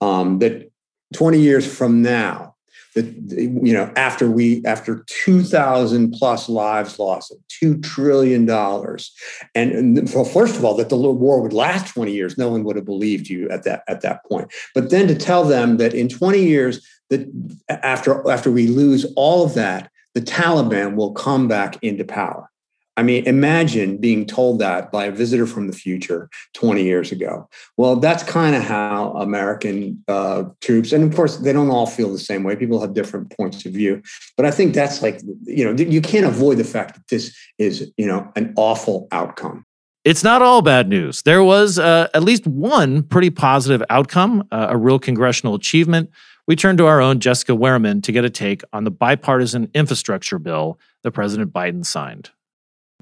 um, 0.00 0.38
that 0.38 0.70
20 1.14 1.38
years 1.38 1.66
from 1.66 2.02
now 2.02 2.52
that 2.94 3.06
you 3.30 3.72
know 3.72 3.90
after 3.96 4.30
we 4.30 4.62
after 4.64 5.04
2000 5.06 6.12
plus 6.12 6.48
lives 6.48 6.98
lost 6.98 7.34
2 7.48 7.78
trillion 7.80 8.44
dollars 8.44 9.12
and, 9.54 9.72
and 9.72 10.12
well, 10.14 10.24
first 10.24 10.56
of 10.56 10.64
all 10.64 10.76
that 10.76 10.88
the 10.88 10.96
war 10.96 11.40
would 11.40 11.52
last 11.52 11.92
20 11.94 12.12
years 12.12 12.36
no 12.36 12.50
one 12.50 12.64
would 12.64 12.76
have 12.76 12.84
believed 12.84 13.28
you 13.28 13.48
at 13.48 13.64
that 13.64 13.82
at 13.88 14.02
that 14.02 14.24
point 14.26 14.52
but 14.74 14.90
then 14.90 15.08
to 15.08 15.14
tell 15.14 15.44
them 15.44 15.78
that 15.78 15.94
in 15.94 16.08
20 16.08 16.42
years 16.42 16.86
that 17.12 17.28
after 17.68 18.28
after 18.30 18.50
we 18.50 18.66
lose 18.66 19.06
all 19.16 19.44
of 19.44 19.54
that 19.54 19.90
the 20.14 20.20
taliban 20.20 20.94
will 20.96 21.12
come 21.12 21.46
back 21.46 21.78
into 21.82 22.04
power 22.04 22.48
I 22.96 23.02
mean, 23.02 23.26
imagine 23.26 23.96
being 23.96 24.26
told 24.26 24.58
that 24.58 24.92
by 24.92 25.06
a 25.06 25.10
visitor 25.10 25.46
from 25.46 25.66
the 25.66 25.72
future 25.72 26.28
20 26.52 26.82
years 26.82 27.10
ago. 27.10 27.48
Well, 27.78 27.96
that's 27.96 28.22
kind 28.22 28.54
of 28.54 28.62
how 28.62 29.12
American 29.12 30.04
uh, 30.08 30.44
troops, 30.60 30.92
and 30.92 31.02
of 31.02 31.16
course, 31.16 31.38
they 31.38 31.54
don't 31.54 31.70
all 31.70 31.86
feel 31.86 32.12
the 32.12 32.18
same 32.18 32.44
way. 32.44 32.54
People 32.54 32.80
have 32.80 32.92
different 32.92 33.34
points 33.34 33.64
of 33.64 33.72
view. 33.72 34.02
But 34.36 34.44
I 34.44 34.50
think 34.50 34.74
that's 34.74 35.00
like, 35.00 35.22
you 35.44 35.64
know, 35.64 35.72
you 35.82 36.02
can't 36.02 36.26
avoid 36.26 36.58
the 36.58 36.64
fact 36.64 36.94
that 36.94 37.08
this 37.08 37.34
is, 37.56 37.90
you 37.96 38.06
know, 38.06 38.30
an 38.36 38.52
awful 38.56 39.08
outcome. 39.10 39.64
It's 40.04 40.24
not 40.24 40.42
all 40.42 40.62
bad 40.62 40.88
news. 40.88 41.22
There 41.22 41.44
was 41.44 41.78
uh, 41.78 42.08
at 42.12 42.24
least 42.24 42.46
one 42.46 43.04
pretty 43.04 43.30
positive 43.30 43.82
outcome, 43.88 44.46
uh, 44.50 44.66
a 44.70 44.76
real 44.76 44.98
congressional 44.98 45.54
achievement. 45.54 46.10
We 46.48 46.56
turned 46.56 46.78
to 46.78 46.86
our 46.86 47.00
own 47.00 47.20
Jessica 47.20 47.52
Wehrman 47.52 48.02
to 48.02 48.12
get 48.12 48.24
a 48.24 48.30
take 48.30 48.62
on 48.72 48.84
the 48.84 48.90
bipartisan 48.90 49.70
infrastructure 49.74 50.38
bill 50.38 50.78
that 51.02 51.12
President 51.12 51.52
Biden 51.52 51.86
signed 51.86 52.30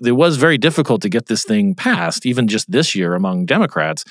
it 0.09 0.13
was 0.13 0.37
very 0.37 0.59
difficult 0.59 1.03
to 1.03 1.09
get 1.09 1.27
this 1.27 1.45
thing 1.45 1.75
passed, 1.75 2.25
even 2.25 2.49
just 2.49 2.71
this 2.71 2.95
year 2.95 3.15
among 3.15 3.47
Democrats. 3.47 4.05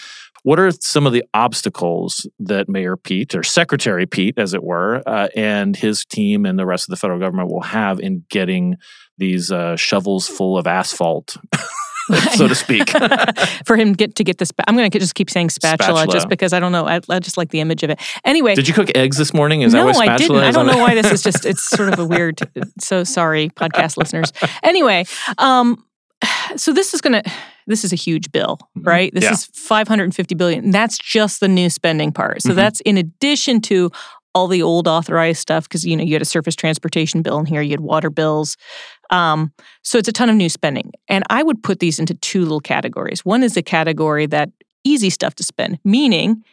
What 0.43 0.59
are 0.59 0.71
some 0.71 1.05
of 1.05 1.13
the 1.13 1.23
obstacles 1.33 2.27
that 2.39 2.69
Mayor 2.69 2.95
Pete, 2.95 3.35
or 3.35 3.43
Secretary 3.43 4.05
Pete, 4.05 4.37
as 4.37 4.53
it 4.53 4.63
were, 4.63 5.03
uh, 5.05 5.27
and 5.35 5.75
his 5.75 6.05
team 6.05 6.45
and 6.45 6.57
the 6.57 6.65
rest 6.65 6.87
of 6.87 6.91
the 6.91 6.97
federal 6.97 7.19
government 7.19 7.49
will 7.49 7.61
have 7.61 7.99
in 7.99 8.23
getting 8.29 8.77
these 9.17 9.51
uh, 9.51 9.75
shovels 9.75 10.27
full 10.27 10.57
of 10.57 10.65
asphalt? 10.65 11.37
so 12.36 12.48
to 12.48 12.56
speak. 12.56 12.89
For 13.65 13.76
him 13.76 13.93
get 13.93 14.15
to 14.15 14.24
get 14.24 14.38
this, 14.38 14.52
I'm 14.67 14.76
going 14.76 14.89
to 14.89 15.00
just 15.00 15.15
keep 15.15 15.30
saying 15.30 15.50
spatula, 15.50 16.00
spatula, 16.00 16.13
just 16.13 16.30
because 16.30 16.54
I 16.54 16.60
don't 16.60 16.72
know. 16.72 16.88
I, 16.88 17.00
I, 17.10 17.19
just 17.19 17.38
like 17.38 17.50
the 17.50 17.60
image 17.60 17.84
of 17.84 17.89
it. 17.89 18.00
Anyway, 18.26 18.56
did 18.56 18.67
you 18.67 18.74
cook 18.74 18.89
eggs 18.95 19.17
this 19.17 19.34
morning? 19.34 19.62
Is 19.62 19.74
no, 19.74 19.86
that 19.86 19.95
why 19.95 20.06
spatula 20.06 20.13
I 20.13 20.17
didn't. 20.17 20.43
I 20.43 20.52
don't 20.52 20.67
know 20.67 20.82
why 20.82 20.95
this 20.95 21.12
is 21.12 21.22
just. 21.30 21.45
It's 21.45 21.63
sort 21.63 21.91
of 21.93 22.00
a 22.00 22.06
weird. 22.06 22.39
So 22.80 23.04
sorry, 23.04 23.50
podcast 23.50 23.98
listeners. 23.98 24.32
Anyway, 24.63 25.06
um, 25.38 25.84
so 26.56 26.74
this 26.74 26.93
is 26.93 27.02
going 27.02 27.22
to 27.22 27.32
this 27.67 27.84
is 27.84 27.93
a 27.93 27.95
huge 27.95 28.32
bill 28.32 28.58
mm-hmm. 28.78 28.88
right 28.88 29.13
this 29.13 29.24
yeah. 29.24 29.32
is 29.32 29.45
550 29.45 30.36
billion 30.36 30.72
that's 30.72 30.98
just 30.98 31.39
the 31.39 31.48
new 31.48 31.69
spending 31.69 32.12
part 32.12 32.41
so 32.41 32.50
mm-hmm. 32.50 32.58
that's 32.58 32.82
in 32.82 32.98
addition 32.98 33.62
to 33.62 33.91
all 34.35 34.47
the 34.47 34.61
old 34.61 34.87
authorized 34.87 35.39
stuff 35.39 35.67
because 35.67 35.85
you 35.85 35.95
know 35.95 36.03
you 36.03 36.13
had 36.13 36.21
a 36.21 36.25
surface 36.25 36.55
transportation 36.55 37.21
bill 37.21 37.39
in 37.39 37.45
here 37.45 37.61
you 37.61 37.71
had 37.71 37.79
water 37.79 38.09
bills. 38.09 38.57
Um, 39.09 39.51
so 39.83 39.97
it's 39.97 40.07
a 40.07 40.13
ton 40.13 40.29
of 40.29 40.35
new 40.35 40.49
spending. 40.49 40.91
And 41.07 41.23
i 41.29 41.41
would 41.41 41.63
put 41.63 41.79
these 41.79 41.99
into 41.99 42.13
two 42.15 42.41
little 42.41 42.59
categories. 42.59 43.25
One 43.25 43.43
is 43.43 43.57
a 43.57 43.63
category 43.63 44.25
that 44.27 44.51
easy 44.83 45.09
stuff 45.09 45.35
to 45.35 45.43
spend 45.43 45.79
meaning 45.83 46.43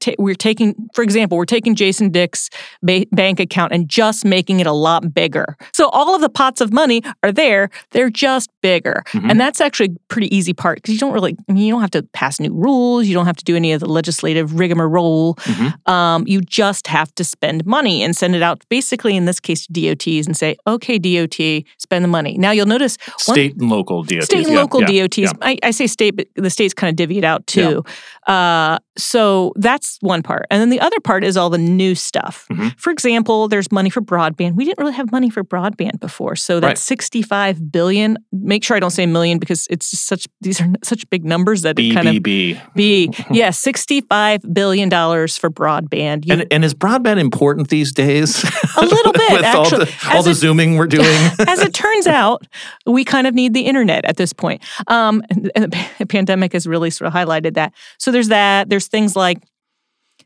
ta- 0.00 0.14
we're 0.18 0.34
taking, 0.34 0.74
for 0.94 1.02
example, 1.02 1.36
we're 1.38 1.44
taking 1.44 1.74
Jason 1.74 2.10
Dick's 2.10 2.50
ba- 2.82 3.06
bank 3.12 3.40
account 3.40 3.72
and 3.72 3.88
just 3.88 4.24
making 4.24 4.60
it 4.60 4.66
a 4.66 4.72
lot 4.72 5.12
bigger. 5.14 5.56
So 5.72 5.88
all 5.90 6.14
of 6.14 6.20
the 6.20 6.28
pots 6.28 6.60
of 6.60 6.72
money 6.72 7.02
are 7.22 7.32
there; 7.32 7.70
they're 7.90 8.10
just 8.10 8.50
bigger, 8.62 9.02
Mhm. 9.12 9.30
and 9.30 9.40
that's 9.40 9.60
actually 9.60 9.86
a 9.94 9.98
pretty 10.08 10.34
easy 10.36 10.52
part 10.52 10.76
because 10.78 10.92
you 10.94 11.00
don't 11.00 11.12
really, 11.12 11.36
I 11.48 11.52
mean, 11.52 11.64
you 11.64 11.72
don't 11.72 11.80
have 11.80 11.90
to 11.92 12.02
pass 12.12 12.40
new 12.40 12.52
rules, 12.52 13.06
you 13.06 13.14
don't 13.14 13.26
have 13.26 13.36
to 13.36 13.44
do 13.44 13.56
any 13.56 13.72
of 13.72 13.80
the 13.80 13.86
legislative 13.86 14.58
rigmarole. 14.58 15.38
Um, 15.86 16.24
you 16.26 16.40
just 16.40 16.86
have 16.86 17.14
to 17.16 17.24
spend 17.24 17.66
money 17.66 18.02
and 18.02 18.16
send 18.16 18.34
it 18.34 18.42
out, 18.42 18.64
basically 18.68 19.16
in 19.16 19.24
this 19.24 19.40
case, 19.40 19.66
to 19.66 19.72
DOTs, 19.72 20.26
and 20.26 20.36
say, 20.36 20.56
"Okay, 20.66 20.98
DOT, 20.98 21.64
spend 21.78 22.04
the 22.04 22.08
money." 22.08 22.36
Now 22.38 22.50
you'll 22.50 22.66
notice 22.66 22.96
one- 23.26 23.34
State 23.36 23.56
and 23.56 23.70
local 23.70 24.02
DOTs. 24.02 24.26
State 24.26 24.44
and 24.46 24.52
yeah, 24.54 24.60
local 24.60 24.80
yeah, 24.82 25.02
DOTs. 25.02 25.18
yeah. 25.18 25.32
I, 25.42 25.58
I 25.62 25.70
say 25.70 25.86
state, 25.86 26.16
but 26.16 26.26
the 26.34 26.50
states 26.50 26.74
kind 26.74 26.90
of 26.90 26.96
divvy 26.96 27.18
it 27.18 27.24
out 27.24 27.46
too. 27.46 27.84
Uh, 28.26 28.78
so 28.98 29.52
that's 29.56 29.96
one 30.00 30.22
part. 30.22 30.46
And 30.50 30.60
then 30.60 30.70
the 30.70 30.80
other 30.80 30.98
part 31.00 31.24
is 31.24 31.36
all 31.36 31.50
the 31.50 31.58
new 31.58 31.94
stuff. 31.94 32.46
Mm-hmm. 32.50 32.68
For 32.76 32.90
example, 32.90 33.48
there's 33.48 33.70
money 33.72 33.90
for 33.90 34.00
broadband. 34.02 34.54
We 34.56 34.64
didn't 34.64 34.78
really 34.78 34.94
have 34.96 35.10
money 35.12 35.30
for 35.30 35.44
broadband 35.44 36.00
before. 36.00 36.34
So 36.36 36.54
Right. 36.56 36.60
that's 36.70 36.82
65 36.82 37.70
billion. 37.72 38.18
Make 38.32 38.64
sure 38.64 38.76
I 38.76 38.80
don't 38.80 38.90
say 38.90 39.06
million 39.06 39.38
because 39.38 39.66
it's 39.70 39.90
just 39.90 40.06
such 40.06 40.26
these 40.40 40.60
are 40.60 40.66
such 40.82 41.08
big 41.10 41.24
numbers 41.24 41.62
that 41.62 41.78
it 41.78 41.94
kind 41.94 42.08
of 42.08 42.14
BBB. 42.16 42.60
be 42.74 43.12
yeah, 43.30 43.50
65 43.50 44.42
billion 44.52 44.88
dollars 44.88 45.36
for 45.38 45.50
broadband. 45.50 46.26
You- 46.26 46.34
And, 46.34 46.46
and 46.50 46.64
is 46.64 46.74
broadband 46.74 47.20
important 47.20 47.68
these 47.68 47.92
days? 47.92 48.42
a 48.76 48.82
little 48.84 49.12
bit 49.22 49.32
With 49.32 49.44
all 49.44 49.62
actually. 49.64 49.84
the, 49.86 50.10
all 50.12 50.22
the 50.22 50.30
it- 50.30 50.34
zooming 50.34 50.76
we're 50.76 50.86
doing. 50.88 51.06
As 51.46 51.60
it 51.60 51.72
turns 51.72 52.06
out, 52.06 52.46
we 52.86 53.04
kind 53.04 53.26
of 53.26 53.34
need 53.34 53.54
the 53.54 53.62
internet 53.66 54.04
at 54.04 54.16
this 54.16 54.32
point. 54.32 54.62
Um, 54.88 55.22
and, 55.30 55.50
and 55.54 55.72
the 55.98 56.06
pandemic 56.06 56.52
has 56.52 56.66
really 56.66 56.90
sort 56.90 57.06
of 57.08 57.14
highlighted 57.14 57.54
that. 57.54 57.72
So 57.98 58.10
there's 58.10 58.28
that. 58.28 58.68
There's 58.68 58.87
things 58.88 59.16
like 59.16 59.42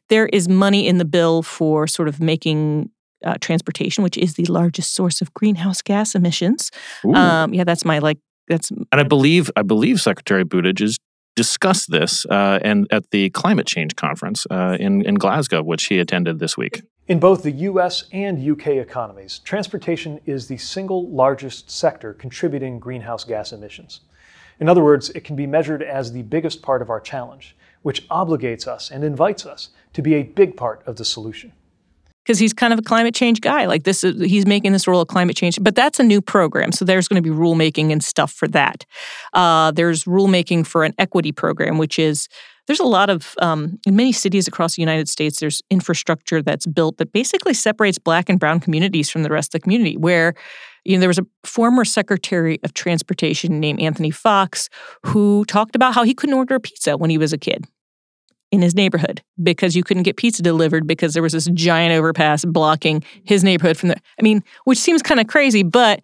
there 0.09 0.27
is 0.27 0.49
money 0.49 0.87
in 0.87 0.99
the 0.99 1.05
bill 1.05 1.43
for 1.43 1.87
sort 1.87 2.09
of 2.09 2.21
making 2.21 2.91
uh, 3.25 3.35
transportation, 3.41 4.03
which 4.03 4.19
is 4.19 4.35
the 4.35 4.45
largest 4.47 4.95
source 4.95 5.21
of 5.21 5.33
greenhouse 5.35 5.83
gas 5.83 6.15
emissions. 6.15 6.71
Um, 7.15 7.55
yeah, 7.55 7.65
that's 7.65 7.85
my 7.85 7.99
like. 7.99 8.19
That's 8.49 8.71
And 8.71 8.87
I 8.93 9.05
believe 9.05 9.51
I 9.57 9.63
believe 9.63 10.01
Secretary 10.01 10.45
Buttigieg 10.45 10.81
has 10.81 10.99
discussed 11.37 11.91
this 11.91 12.27
uh, 12.27 12.59
and 12.63 12.87
at 12.91 13.11
the 13.11 13.31
climate 13.31 13.67
change 13.67 13.97
conference 13.97 14.47
uh, 14.51 14.77
in 14.81 15.03
in 15.03 15.15
Glasgow, 15.15 15.63
which 15.63 15.85
he 15.85 15.99
attended 15.99 16.39
this 16.41 16.57
week. 16.57 16.83
In 17.09 17.19
both 17.19 17.43
the 17.43 17.53
US 17.53 18.05
and 18.13 18.39
UK 18.39 18.69
economies, 18.69 19.41
transportation 19.41 20.21
is 20.25 20.47
the 20.47 20.57
single 20.57 21.09
largest 21.11 21.71
sector 21.71 22.13
contributing 22.13 22.79
greenhouse 22.79 23.25
gas 23.25 23.53
emissions. 23.53 24.01
In 24.61 24.69
other 24.69 24.83
words, 24.83 25.11
it 25.11 25.25
can 25.25 25.35
be 25.35 25.47
measured 25.47 25.83
as 25.83 26.13
the 26.13 26.23
biggest 26.23 26.63
part 26.63 26.83
of 26.83 26.91
our 26.91 27.01
challenge, 27.01 27.57
which 27.83 28.07
obligates 28.09 28.67
us 28.67 28.91
and 28.91 29.05
invites 29.05 29.45
us 29.47 29.71
to 29.93 30.03
be 30.03 30.15
a 30.15 30.23
big 30.23 30.57
part 30.57 30.83
of 30.87 30.97
the 30.97 31.05
solution. 31.05 31.53
because 32.25 32.39
he's 32.39 32.53
kind 32.53 32.73
of 32.73 32.79
a 32.79 32.83
climate 32.83 33.15
change 33.15 33.41
guy. 33.41 33.67
Like 33.67 33.83
this 33.83 34.05
is 34.05 34.21
he's 34.31 34.47
making 34.47 34.73
this 34.73 34.87
role 34.87 35.01
of 35.01 35.09
climate 35.09 35.37
change, 35.37 35.59
but 35.61 35.75
that's 35.75 35.99
a 35.99 36.05
new 36.05 36.21
program. 36.21 36.73
So 36.73 36.85
there's 36.85 37.09
going 37.09 37.23
to 37.23 37.29
be 37.29 37.35
rulemaking 37.37 37.91
and 37.91 38.03
stuff 38.03 38.33
for 38.33 38.49
that. 38.49 38.87
Uh, 39.33 39.73
there's 39.73 40.05
rulemaking 40.05 40.67
for 40.67 40.85
an 40.85 40.95
equity 40.99 41.33
program, 41.33 41.79
which 41.79 41.99
is 41.99 42.29
there's 42.69 42.81
a 42.81 42.85
lot 42.85 43.11
of 43.11 43.35
um, 43.41 43.79
in 43.87 43.97
many 43.97 44.13
cities 44.13 44.47
across 44.47 44.77
the 44.77 44.83
United 44.83 45.09
States. 45.09 45.41
There's 45.41 45.63
infrastructure 45.69 46.43
that's 46.43 46.67
built 46.67 46.99
that 46.99 47.13
basically 47.13 47.55
separates 47.55 47.99
Black 47.99 48.29
and 48.29 48.39
Brown 48.39 48.61
communities 48.61 49.11
from 49.11 49.25
the 49.25 49.31
rest 49.31 49.49
of 49.49 49.61
the 49.61 49.65
community. 49.65 49.97
Where 49.97 50.35
you 50.85 50.97
know 50.97 51.01
there 51.01 51.09
was 51.09 51.19
a 51.19 51.27
former 51.45 51.85
Secretary 51.85 52.59
of 52.63 52.75
Transportation 52.75 53.61
named 53.61 53.81
Anthony 53.81 54.11
Foxx 54.11 54.69
who 55.07 55.45
talked 55.47 55.77
about 55.77 55.95
how 55.95 56.05
he 56.05 56.15
couldn't 56.15 56.35
order 56.35 56.55
a 56.57 56.61
pizza 56.61 56.97
when 56.97 57.11
he 57.11 57.19
was 57.19 57.33
a 57.33 57.39
kid 57.39 57.67
in 58.51 58.61
his 58.61 58.75
neighborhood 58.75 59.23
because 59.43 59.75
you 59.75 59.83
couldn't 59.83 60.03
get 60.03 60.17
pizza 60.17 60.43
delivered 60.43 60.87
because 60.87 61.15
there 61.15 61.23
was 61.23 61.33
this 61.33 61.49
giant 61.55 61.95
overpass 61.95 62.45
blocking 62.45 63.03
his 63.25 63.43
neighborhood 63.43 63.77
from 63.77 63.89
the 63.89 63.97
I 64.19 64.23
mean, 64.23 64.45
which 64.65 64.79
seems 64.79 65.03
kind 65.03 65.21
of 65.21 65.27
crazy, 65.27 65.63
but 65.63 66.03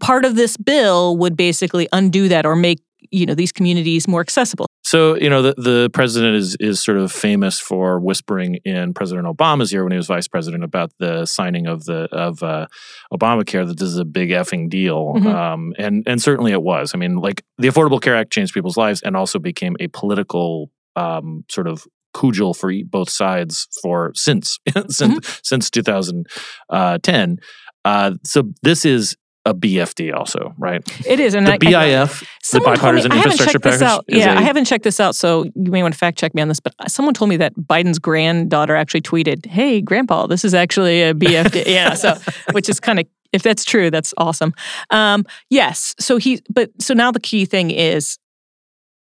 part 0.00 0.24
of 0.24 0.36
this 0.36 0.56
bill 0.56 1.16
would 1.16 1.36
basically 1.36 1.88
undo 1.92 2.28
that 2.28 2.44
or 2.44 2.56
make, 2.56 2.80
you 3.10 3.26
know, 3.26 3.34
these 3.34 3.52
communities 3.52 4.06
more 4.08 4.20
accessible. 4.20 4.66
So 4.84 5.16
you 5.16 5.28
know 5.28 5.42
the 5.42 5.54
the 5.58 5.90
president 5.92 6.36
is 6.36 6.56
is 6.60 6.82
sort 6.82 6.96
of 6.96 7.12
famous 7.12 7.60
for 7.60 8.00
whispering 8.00 8.56
in 8.64 8.94
President 8.94 9.26
Obama's 9.26 9.72
ear 9.74 9.82
when 9.84 9.92
he 9.92 9.98
was 9.98 10.06
vice 10.06 10.26
president 10.28 10.64
about 10.64 10.92
the 10.98 11.26
signing 11.26 11.66
of 11.66 11.84
the 11.84 12.08
of 12.12 12.42
uh, 12.42 12.66
Obamacare 13.12 13.66
that 13.66 13.78
this 13.78 13.88
is 13.88 13.98
a 13.98 14.04
big 14.06 14.30
effing 14.30 14.70
deal, 14.70 15.14
Mhm. 15.16 15.26
um, 15.26 15.74
and 15.78 16.04
and 16.06 16.22
certainly 16.22 16.52
it 16.52 16.62
was. 16.62 16.92
I 16.94 16.98
mean, 16.98 17.16
like 17.16 17.44
the 17.58 17.68
Affordable 17.68 18.00
Care 18.00 18.16
Act 18.16 18.32
changed 18.32 18.54
people's 18.54 18.78
lives 18.78 19.02
and 19.02 19.14
also 19.16 19.38
became 19.38 19.76
a 19.78 19.88
political 19.88 20.70
um, 20.96 21.44
sort 21.50 21.66
of 21.68 21.84
cudgel 22.14 22.54
for 22.54 22.72
both 22.86 23.10
sides 23.10 23.68
for 23.82 24.12
since 24.14 24.58
since 24.88 25.40
since 25.44 25.70
2010. 25.70 27.36
Uh, 27.84 28.12
so 28.24 28.42
this 28.62 28.84
is 28.84 29.16
a 29.48 29.54
BFD 29.54 30.14
also, 30.14 30.54
right? 30.58 30.82
It 31.06 31.20
is, 31.20 31.34
and 31.34 31.46
the 31.46 31.52
I- 31.52 31.54
I- 31.54 31.58
BIF, 31.58 32.20
the 32.52 32.58
told 32.60 32.70
me- 32.70 32.74
bipartisan 32.76 33.12
I 33.12 33.16
haven't 33.16 33.32
infrastructure 33.32 33.58
package. 33.60 34.04
Yeah, 34.08 34.38
I 34.38 34.42
haven't 34.42 34.66
checked 34.66 34.84
this 34.84 35.00
out, 35.00 35.14
so 35.16 35.44
you 35.54 35.70
may 35.70 35.82
want 35.82 35.94
to 35.94 35.98
fact 35.98 36.18
check 36.18 36.34
me 36.34 36.42
on 36.42 36.48
this. 36.48 36.60
But 36.60 36.74
someone 36.88 37.14
told 37.14 37.28
me 37.30 37.36
that 37.38 37.54
Biden's 37.56 37.98
granddaughter 37.98 38.76
actually 38.76 39.02
tweeted, 39.02 39.46
"Hey, 39.46 39.80
Grandpa, 39.80 40.26
this 40.26 40.44
is 40.44 40.54
actually 40.54 41.02
a 41.02 41.14
BFD." 41.14 41.64
yeah, 41.66 41.94
so 41.94 42.16
which 42.52 42.68
is 42.68 42.80
kind 42.80 42.98
of 43.00 43.06
if 43.32 43.42
that's 43.42 43.64
true, 43.64 43.90
that's 43.90 44.14
awesome. 44.16 44.54
Um, 44.90 45.24
yes, 45.50 45.94
so 46.00 46.16
he, 46.16 46.40
but 46.48 46.70
so 46.80 46.94
now 46.94 47.10
the 47.12 47.20
key 47.20 47.44
thing 47.44 47.70
is 47.70 48.18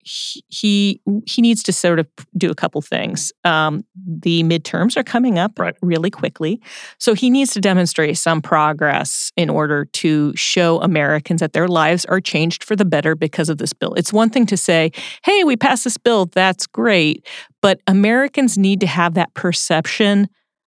he 0.03 1.01
he, 1.25 1.41
needs 1.41 1.63
to 1.63 1.73
sort 1.73 1.99
of 1.99 2.07
do 2.37 2.49
a 2.49 2.55
couple 2.55 2.81
things. 2.81 3.31
Um, 3.43 3.83
the 4.05 4.43
midterms 4.43 4.97
are 4.97 5.03
coming 5.03 5.37
up 5.37 5.59
really 5.81 6.09
quickly, 6.09 6.61
so 6.97 7.13
he 7.13 7.29
needs 7.29 7.53
to 7.53 7.61
demonstrate 7.61 8.17
some 8.17 8.41
progress 8.41 9.31
in 9.37 9.49
order 9.49 9.85
to 9.85 10.35
show 10.35 10.81
Americans 10.81 11.39
that 11.41 11.53
their 11.53 11.67
lives 11.67 12.05
are 12.05 12.19
changed 12.19 12.63
for 12.63 12.75
the 12.75 12.85
better 12.85 13.15
because 13.15 13.49
of 13.49 13.57
this 13.57 13.73
bill. 13.73 13.93
It's 13.93 14.11
one 14.13 14.29
thing 14.29 14.45
to 14.47 14.57
say, 14.57 14.91
"Hey, 15.23 15.43
we 15.43 15.55
passed 15.55 15.83
this 15.83 15.97
bill, 15.97 16.25
that's 16.27 16.67
great," 16.67 17.25
but 17.61 17.79
Americans 17.87 18.57
need 18.57 18.79
to 18.81 18.87
have 18.87 19.13
that 19.15 19.33
perception 19.33 20.27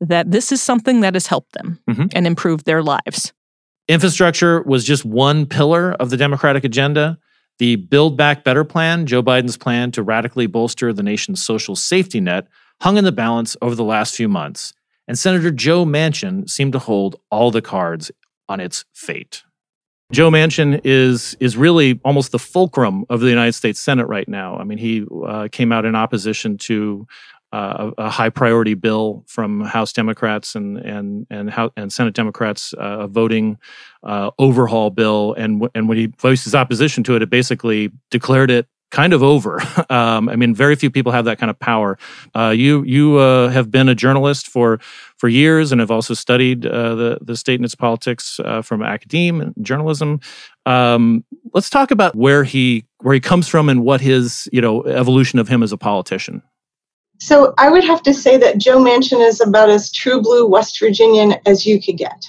that 0.00 0.30
this 0.32 0.50
is 0.50 0.60
something 0.60 1.00
that 1.00 1.14
has 1.14 1.28
helped 1.28 1.52
them 1.52 1.78
Mhm. 1.88 2.10
and 2.14 2.26
improved 2.26 2.66
their 2.66 2.82
lives. 2.82 3.32
Infrastructure 3.88 4.62
was 4.62 4.84
just 4.84 5.04
one 5.04 5.46
pillar 5.46 5.92
of 5.92 6.10
the 6.10 6.16
Democratic 6.16 6.64
agenda. 6.64 7.18
The 7.62 7.76
Build 7.76 8.16
Back 8.16 8.42
Better 8.42 8.64
plan, 8.64 9.06
Joe 9.06 9.22
Biden's 9.22 9.56
plan 9.56 9.92
to 9.92 10.02
radically 10.02 10.48
bolster 10.48 10.92
the 10.92 11.04
nation's 11.04 11.40
social 11.40 11.76
safety 11.76 12.18
net, 12.18 12.48
hung 12.80 12.96
in 12.96 13.04
the 13.04 13.12
balance 13.12 13.56
over 13.62 13.76
the 13.76 13.84
last 13.84 14.16
few 14.16 14.28
months. 14.28 14.74
And 15.06 15.16
Senator 15.16 15.52
Joe 15.52 15.84
Manchin 15.84 16.50
seemed 16.50 16.72
to 16.72 16.80
hold 16.80 17.20
all 17.30 17.52
the 17.52 17.62
cards 17.62 18.10
on 18.48 18.58
its 18.58 18.84
fate. 18.94 19.44
Joe 20.10 20.28
Manchin 20.28 20.80
is 20.82 21.36
is 21.38 21.56
really 21.56 22.00
almost 22.04 22.32
the 22.32 22.38
fulcrum 22.40 23.04
of 23.08 23.20
the 23.20 23.28
United 23.28 23.52
States 23.52 23.78
Senate 23.78 24.08
right 24.08 24.26
now. 24.26 24.56
I 24.56 24.64
mean, 24.64 24.78
he 24.78 25.06
uh, 25.24 25.46
came 25.52 25.70
out 25.70 25.84
in 25.84 25.94
opposition 25.94 26.58
to 26.58 27.06
uh, 27.52 27.90
a, 27.98 28.04
a 28.04 28.10
high 28.10 28.30
priority 28.30 28.74
bill 28.74 29.24
from 29.26 29.60
House 29.60 29.92
Democrats 29.92 30.54
and 30.54 30.78
and 30.78 31.26
and 31.30 31.50
House, 31.50 31.70
and 31.76 31.92
Senate 31.92 32.14
Democrats, 32.14 32.72
uh, 32.74 33.00
a 33.00 33.08
voting 33.08 33.58
uh, 34.02 34.30
overhaul 34.38 34.90
bill, 34.90 35.34
and 35.34 35.60
w- 35.60 35.70
and 35.74 35.88
when 35.88 35.98
he 35.98 36.06
voiced 36.06 36.44
his 36.44 36.54
opposition 36.54 37.04
to 37.04 37.14
it, 37.14 37.22
it 37.22 37.28
basically 37.28 37.92
declared 38.10 38.50
it 38.50 38.68
kind 38.90 39.12
of 39.12 39.22
over. 39.22 39.60
um, 39.90 40.28
I 40.28 40.36
mean, 40.36 40.54
very 40.54 40.76
few 40.76 40.90
people 40.90 41.12
have 41.12 41.26
that 41.26 41.38
kind 41.38 41.50
of 41.50 41.58
power. 41.58 41.98
Uh, 42.34 42.54
you 42.56 42.84
you 42.84 43.18
uh, 43.18 43.50
have 43.50 43.70
been 43.70 43.88
a 43.88 43.94
journalist 43.94 44.48
for 44.48 44.78
for 45.18 45.28
years 45.28 45.72
and 45.72 45.80
have 45.80 45.90
also 45.90 46.14
studied 46.14 46.62
the 46.62 47.18
the 47.20 47.36
state 47.36 47.56
and 47.56 47.66
its 47.66 47.74
politics 47.74 48.40
from 48.62 48.82
academia 48.82 49.52
and 49.54 49.66
journalism. 49.66 50.20
Um, 50.64 51.24
let's 51.52 51.68
talk 51.68 51.90
about 51.90 52.16
where 52.16 52.44
he 52.44 52.86
where 53.02 53.12
he 53.12 53.20
comes 53.20 53.46
from 53.46 53.68
and 53.68 53.84
what 53.84 54.00
his 54.00 54.48
you 54.52 54.62
know 54.62 54.84
evolution 54.84 55.38
of 55.38 55.48
him 55.48 55.62
as 55.62 55.72
a 55.72 55.76
politician. 55.76 56.42
So 57.22 57.54
I 57.56 57.70
would 57.70 57.84
have 57.84 58.02
to 58.02 58.12
say 58.12 58.36
that 58.38 58.58
Joe 58.58 58.78
Manchin 58.78 59.24
is 59.24 59.40
about 59.40 59.70
as 59.70 59.92
true 59.92 60.20
blue 60.20 60.44
West 60.44 60.80
Virginian 60.80 61.36
as 61.46 61.64
you 61.64 61.80
could 61.80 61.96
get. 61.96 62.26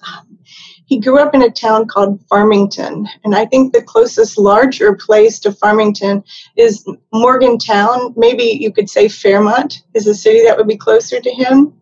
Um, 0.00 0.38
He 0.86 0.98
grew 0.98 1.18
up 1.18 1.34
in 1.34 1.42
a 1.42 1.50
town 1.50 1.88
called 1.88 2.22
Farmington, 2.30 3.06
and 3.22 3.34
I 3.34 3.44
think 3.44 3.74
the 3.74 3.82
closest 3.82 4.38
larger 4.38 4.94
place 4.94 5.38
to 5.40 5.52
Farmington 5.52 6.24
is 6.56 6.88
Morgantown. 7.12 8.14
Maybe 8.16 8.44
you 8.44 8.72
could 8.72 8.88
say 8.88 9.08
Fairmont 9.08 9.82
is 9.92 10.06
a 10.06 10.14
city 10.14 10.42
that 10.44 10.56
would 10.56 10.68
be 10.68 10.78
closer 10.78 11.20
to 11.20 11.30
him. 11.30 11.74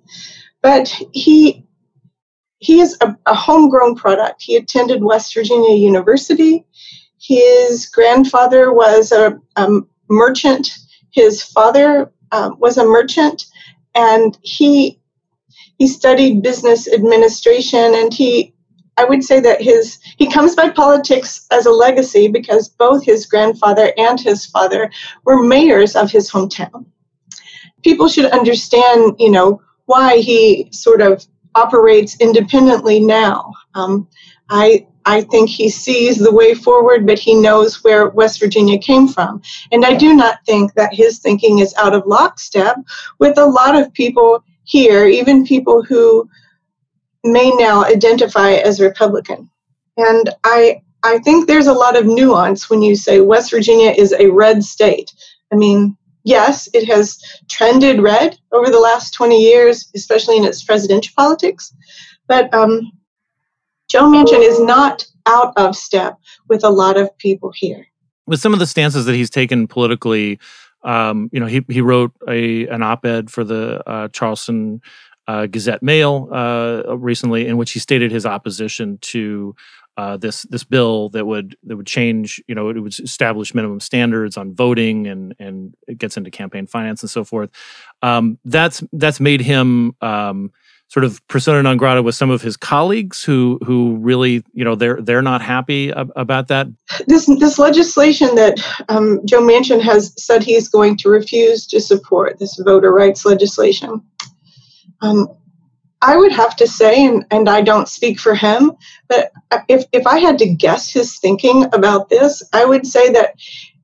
But 0.63 0.89
he 1.13 1.65
he 2.59 2.81
is 2.81 2.97
a, 3.01 3.17
a 3.27 3.35
homegrown 3.35 3.95
product. 3.95 4.43
He 4.43 4.57
attended 4.57 5.05
West 5.05 5.33
Virginia 5.33 5.77
University. 5.77 6.67
His 7.21 7.87
grandfather 7.87 8.73
was 8.73 9.13
a, 9.13 9.39
a 9.55 9.69
merchant. 10.09 10.71
His 11.13 11.41
father 11.41 12.11
um, 12.33 12.57
was 12.59 12.79
a 12.79 12.85
merchant, 12.85 13.47
and 13.95 14.37
he 14.43 14.99
he 15.79 15.87
studied 15.89 16.43
business 16.43 16.89
administration. 16.93 17.95
And 17.95 18.13
he, 18.15 18.55
I 18.97 19.05
would 19.05 19.25
say 19.25 19.41
that 19.41 19.61
his 19.63 19.99
he 20.19 20.31
comes 20.31 20.55
by 20.55 20.71
politics 20.71 21.47
as 21.51 21.67
a 21.67 21.71
legacy 21.71 22.29
because 22.29 22.69
both 22.69 23.05
his 23.05 23.27
grandfather 23.27 23.93
and 23.99 24.21
his 24.21 24.47
father 24.47 24.91
were 25.25 25.43
mayors 25.43 25.97
of 25.97 26.11
his 26.11 26.31
hometown. 26.31 26.87
people 27.83 28.09
should 28.09 28.27
understand, 28.27 29.17
you 29.19 29.31
know, 29.31 29.61
why 29.87 30.19
he 30.19 30.69
sort 30.73 31.01
of 31.03 31.27
operates 31.55 32.17
independently 32.21 33.01
now. 33.01 33.53
Um, 33.75 34.09
I 34.51 34.87
I 35.05 35.23
think 35.23 35.49
he 35.49 35.69
sees 35.69 36.19
the 36.19 36.33
way 36.33 36.55
forward, 36.55 37.07
but 37.07 37.19
he 37.19 37.35
knows 37.35 37.83
where 37.83 38.09
West 38.09 38.41
Virginia 38.41 38.79
came 38.79 39.09
from. 39.09 39.43
And 39.71 39.85
I 39.85 39.95
do 39.95 40.15
not 40.15 40.45
think 40.47 40.75
that 40.75 40.95
his 40.95 41.19
thinking 41.19 41.59
is 41.59 41.75
out 41.77 41.95
of 41.95 42.07
lockstep 42.07 42.77
with 43.19 43.39
a 43.39 43.47
lot 43.47 43.75
of 43.75 43.93
people 43.93 44.45
here, 44.65 45.07
even 45.07 45.47
people 45.47 45.83
who 45.83 46.29
may 47.25 47.51
now 47.51 47.85
identify 47.85 48.53
as 48.53 48.81
Republican. 48.81 49.51
And 49.97 50.31
I 50.45 50.83
I 51.05 51.19
think 51.19 51.47
there's 51.47 51.67
a 51.67 51.73
lot 51.73 51.99
of 51.99 52.07
nuance 52.07 52.71
when 52.71 52.81
you 52.81 52.95
say 52.95 53.21
West 53.21 53.51
Virginia 53.51 53.91
is 53.91 54.13
a 54.13 54.31
red 54.31 54.63
state. 54.63 55.13
I 55.53 55.57
mean, 55.57 55.97
yes, 56.23 56.69
it 56.73 56.87
has 56.87 57.19
trended 57.51 58.01
red 58.01 58.39
over 58.53 58.71
the 58.71 58.79
last 58.79 59.13
20 59.13 59.41
years, 59.41 59.91
especially 59.97 60.37
in 60.37 60.45
its 60.45 60.63
presidential 60.63 61.13
politics. 61.17 61.75
But 62.29 62.55
um, 62.55 62.93
Joe 63.93 64.05
Manchin 64.05 64.41
is 64.41 64.59
not 64.59 65.05
out 65.27 65.53
of 65.59 65.77
step 65.77 66.19
with 66.49 66.65
a 66.65 66.71
lot 66.71 66.97
of 66.97 67.15
people 67.19 67.53
here. 67.55 67.87
With 68.27 68.41
some 68.41 68.55
of 68.55 68.59
the 68.59 68.67
stances 68.67 69.05
that 69.05 69.15
he's 69.15 69.29
taken 69.29 69.69
politically, 69.69 70.39
um, 70.83 71.29
you 71.31 71.39
know, 71.39 71.45
he 71.45 71.63
he 71.69 71.83
wrote 71.83 72.13
a 72.27 72.67
an 72.69 72.83
op-ed 72.83 73.31
for 73.31 73.45
the 73.45 73.87
uh, 73.87 74.09
Charleston 74.09 74.81
uh, 75.29 75.45
Gazette 75.45 75.83
Mail 75.83 76.31
uh, 76.33 76.97
recently, 76.97 77.47
in 77.47 77.59
which 77.59 77.73
he 77.73 77.81
stated 77.81 78.11
his 78.11 78.25
opposition 78.25 78.97
to 79.03 79.55
uh, 79.99 80.17
this 80.17 80.45
this 80.45 80.65
bill 80.65 81.11
that 81.11 81.27
would 81.27 81.55
that 81.65 81.77
would 81.77 81.87
change, 81.87 82.43
you 82.49 82.55
know, 82.55 82.71
it 82.71 82.81
would 82.81 82.99
establish 82.99 83.55
minimum 83.55 83.79
standards 83.79 84.39
on 84.39 84.55
voting 84.55 85.07
and 85.07 85.35
and 85.39 85.75
it 85.87 85.99
gets 85.99 86.17
into 86.17 86.31
campaign 86.31 86.67
finance 86.67 87.03
and 87.03 87.11
so 87.11 87.25
forth. 87.25 87.51
Um, 88.01 88.39
that's 88.47 88.83
that's 88.95 89.21
made 89.21 89.43
him 89.43 89.95
um, 90.01 90.51
sort 90.93 91.05
of 91.05 91.27
persona 91.27 91.63
non 91.63 91.79
grata 91.79 92.03
with 92.03 92.15
some 92.15 92.29
of 92.29 92.43
his 92.43 92.55
colleagues 92.55 93.25
who 93.25 93.59
who 93.65 93.97
really, 93.97 94.45
you 94.53 94.63
know, 94.63 94.75
they're 94.75 95.01
they're 95.01 95.23
not 95.23 95.41
happy 95.41 95.91
ab- 95.91 96.13
about 96.17 96.49
that. 96.49 96.67
This 97.07 97.27
this 97.39 97.59
legislation 97.59 98.35
that 98.35 98.61
um, 98.91 99.21
Joe 99.25 99.41
Manchin 99.41 99.81
has 99.81 100.13
said 100.23 100.43
he's 100.43 100.69
going 100.69 100.99
to 100.99 101.09
refuse 101.09 101.67
to 101.69 101.81
support 101.81 102.39
this 102.39 102.61
voter 102.63 102.93
rights 102.93 103.25
legislation. 103.25 104.03
Um, 105.01 105.29
I 106.03 106.17
would 106.17 106.33
have 106.33 106.57
to 106.57 106.67
say, 106.67 107.07
and, 107.07 107.25
and 107.31 107.49
I 107.49 107.63
don't 107.63 107.89
speak 107.89 108.19
for 108.19 108.35
him, 108.35 108.73
but 109.09 109.31
if, 109.69 109.85
if 109.93 110.05
I 110.05 110.19
had 110.19 110.37
to 110.39 110.53
guess 110.53 110.91
his 110.91 111.19
thinking 111.19 111.65
about 111.73 112.09
this, 112.09 112.43
I 112.53 112.65
would 112.65 112.87
say 112.87 113.13
that 113.13 113.35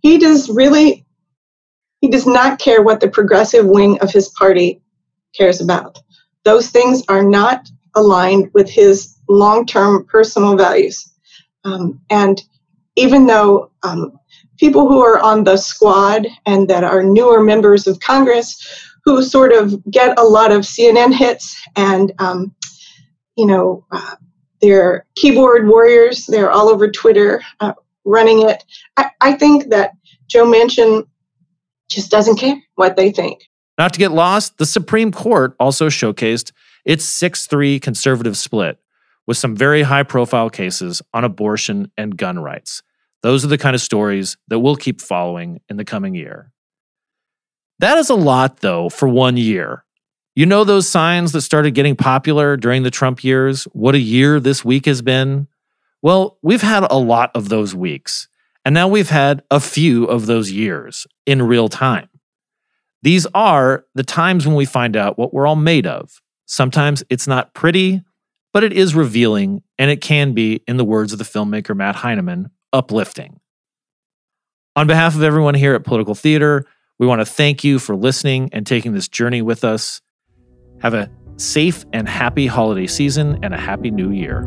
he 0.01 0.19
does 0.19 0.51
really, 0.51 1.07
he 2.01 2.09
does 2.09 2.27
not 2.27 2.59
care 2.59 2.83
what 2.83 2.99
the 2.99 3.09
progressive 3.09 3.67
wing 3.67 4.01
of 4.01 4.11
his 4.11 4.29
party 4.31 4.83
cares 5.37 5.61
about. 5.61 6.01
Those 6.45 6.71
things 6.71 7.03
are 7.09 7.23
not 7.23 7.69
aligned 7.95 8.51
with 8.55 8.71
his 8.71 9.17
long 9.29 9.67
term 9.67 10.05
personal 10.05 10.57
values. 10.57 11.13
Um, 11.65 12.01
and 12.11 12.43
even 12.97 13.27
though 13.27 13.71
um, 13.83 14.19
people 14.59 14.89
who 14.89 15.01
are 15.01 15.21
on 15.21 15.45
the 15.45 15.57
squad 15.57 16.27
and 16.47 16.69
that 16.69 16.85
are 16.85 17.03
newer 17.03 17.43
members 17.43 17.87
of 17.87 18.01
Congress 18.01 18.87
who 19.05 19.23
sort 19.23 19.53
of 19.53 19.83
get 19.91 20.19
a 20.19 20.25
lot 20.25 20.53
of 20.53 20.63
CNN 20.63 21.15
hits 21.15 21.61
and, 21.77 22.13
um, 22.19 22.55
you 23.37 23.47
know, 23.47 23.85
uh, 23.91 24.17
they're 24.61 25.07
keyboard 25.15 25.69
warriors. 25.69 26.27
They're 26.27 26.51
all 26.51 26.69
over 26.69 26.91
Twitter 26.91 27.43
uh, 27.61 27.75
running 28.05 28.49
it. 28.49 28.65
I, 28.97 29.11
I 29.21 29.33
think 29.33 29.71
that 29.71 29.93
Joe 30.27 30.45
Manchin 30.45 31.07
just 31.89 32.11
doesn't 32.11 32.37
care 32.37 32.61
what 32.75 32.97
they 32.97 33.11
think. 33.13 33.49
Not 33.79 33.93
to 33.93 33.99
get 33.99 34.11
lost, 34.11 34.59
the 34.59 34.67
Supreme 34.67 35.13
Court 35.13 35.55
also 35.61 35.89
showcased 35.89 36.53
its 36.85 37.05
6 37.05 37.47
3 37.47 37.79
conservative 37.79 38.37
split 38.37 38.79
with 39.27 39.37
some 39.37 39.55
very 39.55 39.83
high 39.83 40.03
profile 40.03 40.51
cases 40.51 41.01
on 41.15 41.25
abortion 41.25 41.93
and 41.97 42.17
gun 42.17 42.39
rights. 42.39 42.83
Those 43.23 43.45
are 43.45 43.49
the 43.49 43.59
kind 43.59 43.75
of 43.75 43.81
stories 43.81 44.37
that 44.49 44.59
we'll 44.59 44.77
keep 44.77 45.01
following 45.01 45.61
in 45.69 45.77
the 45.77 45.85
coming 45.85 46.15
year. 46.15 46.53
That 47.79 47.99
is 47.99 48.11
a 48.11 48.15
lot, 48.15 48.61
though, 48.61 48.89
for 48.89 49.09
one 49.09 49.37
year. 49.37 49.85
You 50.35 50.47
know 50.47 50.65
those 50.65 50.89
signs 50.89 51.33
that 51.33 51.43
started 51.43 51.73
getting 51.73 51.97
popular 51.97 52.57
during 52.57 52.83
the 52.83 52.91
Trump 52.91 53.23
years? 53.23 53.65
What 53.73 53.95
a 53.95 54.01
year 54.01 54.41
this 54.41 54.65
week 54.65 54.87
has 54.87 55.03
been? 55.03 55.49
Well, 56.01 56.39
we've 56.43 56.63
had 56.63 56.87
a 56.91 56.99
lot 56.99 57.31
of 57.35 57.49
those 57.49 57.75
weeks, 57.75 58.29
and 58.65 58.73
now 58.73 58.89
we've 58.89 59.11
had 59.11 59.43
a 59.51 59.61
few 59.61 60.05
of 60.05 60.27
those 60.27 60.51
years 60.51 61.07
in 61.27 61.43
real 61.43 61.69
time. 61.69 62.09
These 63.03 63.27
are 63.35 63.85
the 63.95 64.03
times 64.03 64.47
when 64.47 64.57
we 64.57 64.65
find 64.65 64.97
out 64.97 65.19
what 65.19 65.33
we're 65.33 65.47
all 65.47 65.57
made 65.57 65.87
of. 65.87 66.21
Sometimes 66.47 67.05
it's 67.11 67.27
not 67.27 67.55
pretty, 67.55 68.03
but 68.53 68.65
it 68.65 68.73
is 68.73 68.95
revealing, 68.95 69.63
and 69.79 69.91
it 69.91 70.01
can 70.01 70.33
be, 70.33 70.63
in 70.67 70.79
the 70.79 70.85
words 70.85 71.13
of 71.13 71.19
the 71.19 71.25
filmmaker 71.25 71.77
Matt 71.77 71.97
Heineman, 71.97 72.51
uplifting. 72.73 73.41
On 74.75 74.87
behalf 74.87 75.15
of 75.15 75.23
everyone 75.23 75.55
here 75.55 75.75
at 75.75 75.85
Political 75.85 76.15
Theater, 76.15 76.65
we 76.99 77.07
want 77.07 77.21
to 77.21 77.27
thank 77.27 77.63
you 77.65 77.79
for 77.79 77.95
listening 77.95 78.51
and 78.53 78.67
taking 78.67 78.93
this 78.95 79.09
journey 79.09 79.43
with 79.43 79.65
us. 79.65 80.01
Have 80.81 80.95
a 80.95 81.11
safe 81.37 81.85
and 81.93 82.09
happy 82.09 82.47
holiday 82.47 82.87
season 82.87 83.39
and 83.43 83.55
a 83.55 83.59
happy 83.59 83.91
new 83.91 84.11
year. 84.11 84.43